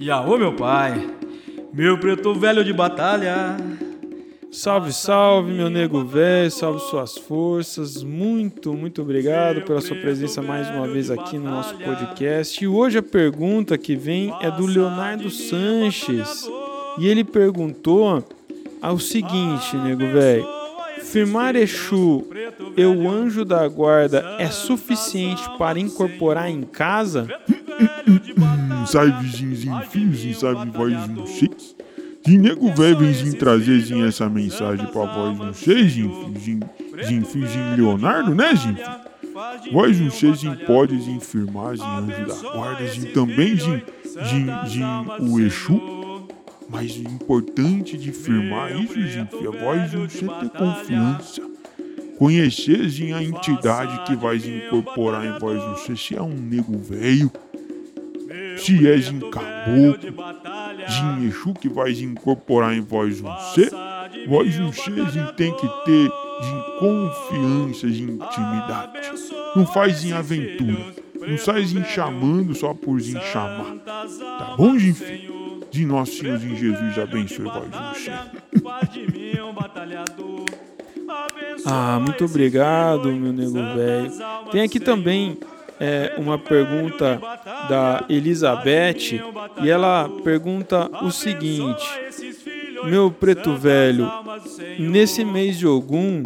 Yaô, 0.01 0.39
meu 0.39 0.55
pai, 0.55 1.11
meu 1.73 1.99
preto 1.99 2.33
velho 2.33 2.65
de 2.65 2.73
batalha. 2.73 3.57
Salve, 4.53 4.93
salve, 4.93 5.53
meu 5.53 5.69
nego 5.69 6.05
velho, 6.05 6.49
salve 6.49 6.79
suas 6.79 7.19
forças. 7.19 8.05
Muito, 8.05 8.73
muito 8.73 9.03
obrigado 9.03 9.63
pela 9.63 9.81
sua 9.81 9.97
presença 9.97 10.41
mais 10.41 10.71
uma 10.71 10.87
vez 10.87 11.11
aqui 11.11 11.39
no 11.39 11.51
nosso 11.51 11.77
podcast. 11.77 12.63
E 12.63 12.69
hoje 12.69 12.99
a 12.99 13.03
pergunta 13.03 13.77
que 13.77 13.97
vem 13.97 14.33
é 14.41 14.53
do 14.53 14.67
Leonardo 14.67 15.29
Sanches. 15.29 16.49
E 17.01 17.09
ele 17.09 17.25
perguntou 17.25 18.25
ao 18.81 19.01
seguinte, 19.01 19.77
nego 19.77 20.07
velho: 20.07 20.47
Firmar 21.15 21.55
Exu, 21.55 22.27
eu 22.77 23.09
anjo 23.09 23.45
da 23.45 23.69
guarda, 23.69 24.35
é 24.41 24.49
suficiente 24.49 25.45
para 25.57 25.79
incorporar 25.79 26.51
em 26.51 26.63
casa? 26.63 27.29
sai 28.85 29.13
vizinho 29.23 29.81
fios, 29.83 30.41
sabe 30.41 30.69
voz 30.71 31.09
no 31.09 31.25
seis. 31.29 31.77
De 32.27 32.37
nego 32.37 32.69
velho 32.75 33.39
trazer 33.39 33.81
essa 34.05 34.29
mensagem 34.29 34.87
pra 34.87 35.05
voz 35.05 35.39
no 35.39 35.55
seis, 35.55 35.93
Zin 35.93 36.61
Zin 37.07 37.77
Leonardo, 37.77 38.35
né, 38.35 38.53
Zin? 38.57 38.77
Voz 39.71 40.01
no 40.01 40.11
seis, 40.11 40.41
Zin 40.41 40.57
pode 40.67 41.01
Zin 41.01 41.21
firmar, 41.21 41.77
Zin 41.77 41.85
anjo 41.85 42.27
da 42.27 42.51
guarda, 42.51 42.85
Zin 42.89 43.13
também, 43.13 43.55
Zin 43.55 43.81
o 45.21 45.39
Exu. 45.39 46.04
Mas 46.75 46.97
o 46.97 47.03
importante 47.03 47.97
de 47.97 48.11
firmar. 48.11 48.73
Isso, 48.73 49.01
gente, 49.01 49.33
é 49.37 49.87
de 49.87 49.97
você 49.97 50.27
ter 50.27 50.51
confiança. 50.51 51.41
Conhecer 52.19 52.89
gente, 52.89 53.13
a 53.13 53.23
entidade 53.23 54.05
que 54.05 54.17
vai 54.17 54.37
incorporar 54.39 55.25
em 55.25 55.39
voz 55.39 55.61
de 55.61 55.69
você, 55.69 55.97
se 55.97 56.17
é 56.17 56.23
um 56.23 56.35
nego 56.35 56.77
velho, 56.77 57.31
se 58.57 58.89
é 58.89 58.97
em 58.97 59.21
caboclo, 59.31 60.15
de 60.89 61.27
Exu 61.27 61.55
que 61.55 61.69
vai 61.69 61.93
incorporar 61.93 62.77
em 62.77 62.81
voz 62.81 63.17
de 63.17 63.23
você, 63.23 63.71
voz 64.27 64.53
de 64.53 64.63
você 64.63 64.91
tem 65.37 65.55
que 65.55 65.69
ter 65.85 66.09
de 66.09 66.79
confiança, 66.81 67.89
de 67.89 68.03
intimidade. 68.03 68.93
Não 69.55 69.65
faz 69.65 70.05
em 70.05 70.13
aventura, 70.13 70.93
não 71.21 71.39
sai 71.39 71.63
em 71.63 71.85
chamando 71.85 72.53
só 72.53 72.75
por 72.75 72.99
em 73.01 73.21
chamar. 73.21 73.77
Tá 73.85 74.55
bom, 74.57 74.77
gente? 74.77 75.35
De 75.75 75.85
nosso 75.85 76.13
Senhor 76.13 76.41
em 76.41 76.55
Jesus 76.55 76.97
abençoe 76.97 77.47
você. 77.47 78.13
Ah, 81.67 81.99
muito 82.01 82.25
obrigado, 82.25 83.11
meu 83.13 83.33
nego 83.33 83.55
velho. 83.75 84.11
Tem 84.51 84.63
aqui 84.63 84.81
também 84.81 85.39
é, 85.79 86.15
uma 86.19 86.39
pergunta 86.39 87.21
da 87.69 88.05
Elizabeth 88.09 89.21
e 89.63 89.71
ela 89.71 90.09
pergunta 90.23 90.91
o 91.03 91.11
seguinte: 91.11 91.87
Meu 92.85 93.11
preto 93.11 93.55
velho, 93.55 94.11
nesse 94.79 95.25
mês 95.25 95.59
de 95.59 95.67
Ogum, 95.67 96.23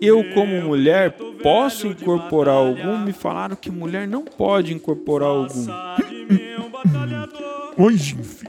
eu 0.00 0.22
como 0.32 0.60
mulher 0.62 1.12
posso 1.42 1.86
incorporar 1.88 2.54
algum? 2.54 2.98
Me 2.98 3.12
falaram 3.12 3.56
que 3.56 3.70
mulher 3.70 4.06
não 4.06 4.22
pode 4.24 4.72
incorporar 4.72 5.28
algum. 5.28 5.66
Oi, 7.82 7.96
Ginfia. 7.96 8.48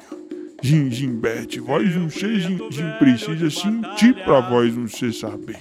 Gin, 0.61 0.91
Gimbete, 0.91 1.59
voz 1.59 1.95
não 1.95 2.07
ser 2.07 2.39
Gin, 2.39 2.69
Gin 2.69 2.91
precisa 2.99 3.49
sentir 3.49 4.13
pra 4.23 4.39
voz 4.41 4.77
não 4.77 4.87
ser 4.87 5.11
saber. 5.11 5.57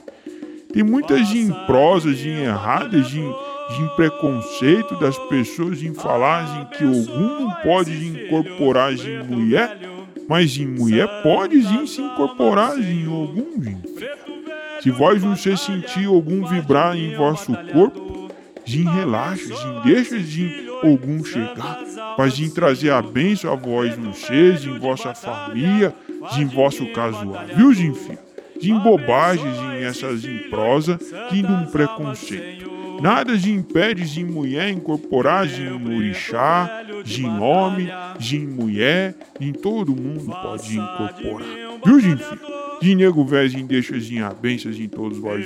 Tem 0.71 0.83
muita 0.83 1.17
Gin 1.25 1.51
prosa, 1.65 2.13
Gin 2.13 2.43
errada, 2.43 3.03
Gin, 3.03 3.33
Gin 3.71 3.89
preconceito 3.97 4.95
das 4.97 5.17
pessoas 5.31 5.83
em 5.83 5.95
falar 5.95 6.69
que 6.69 6.85
algum 6.85 7.45
não 7.45 7.51
pode 7.63 7.93
incorporar 8.09 8.95
Gin 8.95 9.23
mulher, 9.23 9.79
mas 10.29 10.51
Gin 10.51 10.67
mulher 10.67 11.09
pode 11.23 11.63
Gin 11.63 11.87
se 11.87 12.03
incorporar 12.03 12.77
Gin 12.77 13.07
algum 13.07 13.59
Gin. 13.59 13.81
Se 14.83 14.91
vós 14.91 15.23
não 15.23 15.35
se 15.35 15.57
sentir 15.57 16.05
algum 16.05 16.47
vibrar 16.47 16.95
em 16.95 17.17
vosso 17.17 17.55
corpo, 17.73 18.29
Gin 18.67 18.85
relaxa, 18.85 19.47
Gin 19.47 19.81
deixa 19.83 20.19
Gin 20.19 20.72
algum 20.87 21.25
chegar, 21.25 21.81
de 22.35 22.51
trazer 22.51 22.91
a 22.91 23.03
bênção 23.03 23.53
a 23.53 23.57
vós 23.57 23.97
no 23.97 24.15
seja, 24.15 24.71
em 24.71 24.79
vossa 24.79 25.15
família, 25.15 25.95
em 26.37 26.45
vosso 26.47 26.87
casual, 26.93 27.45
viu, 27.55 27.73
Ginfia? 27.73 28.19
De 28.61 28.73
bobagens 28.73 29.57
em 29.57 29.85
essas 29.85 30.25
em 30.25 30.39
prosa, 30.49 30.99
de 31.31 31.45
um 31.45 31.67
preconceito. 31.67 32.71
Nada 33.01 33.37
de 33.37 33.51
impede 33.51 34.05
de 34.05 34.25
mulher 34.25 34.69
incorporar 34.69 35.45
de 35.45 35.69
orixá, 35.69 36.85
de 37.05 37.27
homem, 37.27 37.89
de 38.17 38.39
mulher, 38.39 39.17
em 39.41 39.53
todo 39.53 39.97
mundo 39.97 40.31
pode 40.31 40.79
incorporar. 40.79 41.49
Viu? 41.85 42.01
De 42.01 42.15
nego 42.95 43.25
velho, 43.25 43.65
deixa 43.65 43.95
a 44.27 44.35
bênção 44.35 44.71
em 44.73 44.89
todos 44.89 45.19
vós, 45.19 45.45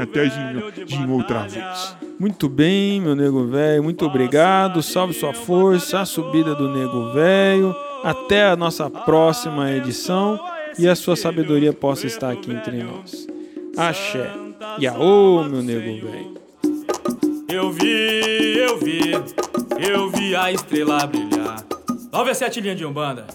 até 0.00 0.26
de 0.26 1.10
outra 1.10 1.46
vez. 1.46 1.96
Muito 2.18 2.48
bem, 2.48 3.00
meu 3.00 3.16
nego 3.16 3.46
velho, 3.46 3.82
muito 3.82 4.04
obrigado. 4.04 4.82
Salve 4.82 5.14
sua 5.14 5.32
força, 5.32 6.00
a 6.00 6.04
subida 6.04 6.54
do 6.54 6.68
nego 6.68 7.12
velho. 7.12 7.74
Até 8.04 8.46
a 8.46 8.56
nossa 8.56 8.88
próxima 8.90 9.70
edição 9.72 10.38
e 10.78 10.88
a 10.88 10.94
sua 10.94 11.16
sabedoria 11.16 11.72
possa 11.72 12.06
estar 12.06 12.30
aqui 12.30 12.50
entre 12.50 12.82
nós. 12.82 13.26
Axé. 13.76 14.30
E 14.78 14.86
aô, 14.86 15.42
meu 15.44 15.62
nego 15.62 16.06
velho. 16.06 16.34
Eu 17.48 17.72
vi, 17.72 18.58
eu 18.58 18.78
vi, 18.78 19.12
eu 19.78 20.10
vi 20.10 20.36
a 20.36 20.52
estrela 20.52 21.06
brilhar. 21.06 21.64
97 22.12 22.60
linha 22.60 22.74
de 22.74 22.84
Umbanda. 22.84 23.26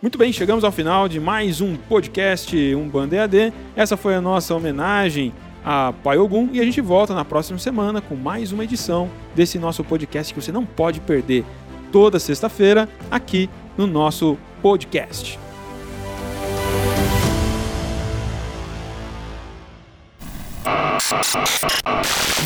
Muito 0.00 0.16
bem, 0.16 0.32
chegamos 0.32 0.62
ao 0.62 0.70
final 0.70 1.08
de 1.08 1.18
mais 1.18 1.60
um 1.60 1.74
podcast 1.74 2.56
Umbanda 2.72 3.16
EAD. 3.16 3.52
Essa 3.74 3.96
foi 3.96 4.14
a 4.14 4.20
nossa 4.20 4.54
homenagem 4.54 5.32
a 5.64 5.92
Pai 5.92 6.16
Ogum 6.16 6.50
e 6.52 6.60
a 6.60 6.64
gente 6.64 6.80
volta 6.80 7.12
na 7.14 7.24
próxima 7.24 7.58
semana 7.58 8.00
com 8.00 8.14
mais 8.14 8.52
uma 8.52 8.62
edição 8.62 9.10
desse 9.34 9.58
nosso 9.58 9.82
podcast 9.82 10.32
que 10.32 10.40
você 10.40 10.52
não 10.52 10.64
pode 10.64 11.00
perder 11.00 11.44
toda 11.90 12.20
sexta-feira 12.20 12.88
aqui 13.10 13.50
no 13.76 13.88
nosso 13.88 14.38
podcast. 14.62 15.36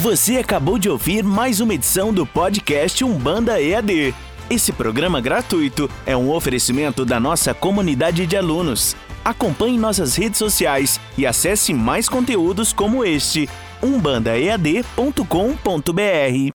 Você 0.00 0.38
acabou 0.38 0.78
de 0.78 0.88
ouvir 0.88 1.22
mais 1.22 1.60
uma 1.60 1.74
edição 1.74 2.14
do 2.14 2.26
podcast 2.26 3.04
Umbanda 3.04 3.60
EAD. 3.60 4.14
Esse 4.50 4.72
programa 4.72 5.20
gratuito 5.20 5.88
é 6.04 6.16
um 6.16 6.30
oferecimento 6.30 7.04
da 7.04 7.18
nossa 7.18 7.54
comunidade 7.54 8.26
de 8.26 8.36
alunos. 8.36 8.94
Acompanhe 9.24 9.78
nossas 9.78 10.16
redes 10.16 10.38
sociais 10.38 11.00
e 11.16 11.26
acesse 11.26 11.72
mais 11.72 12.08
conteúdos 12.08 12.72
como 12.72 13.04
este 13.04 13.48
umbandaead.com.br. 13.82 16.50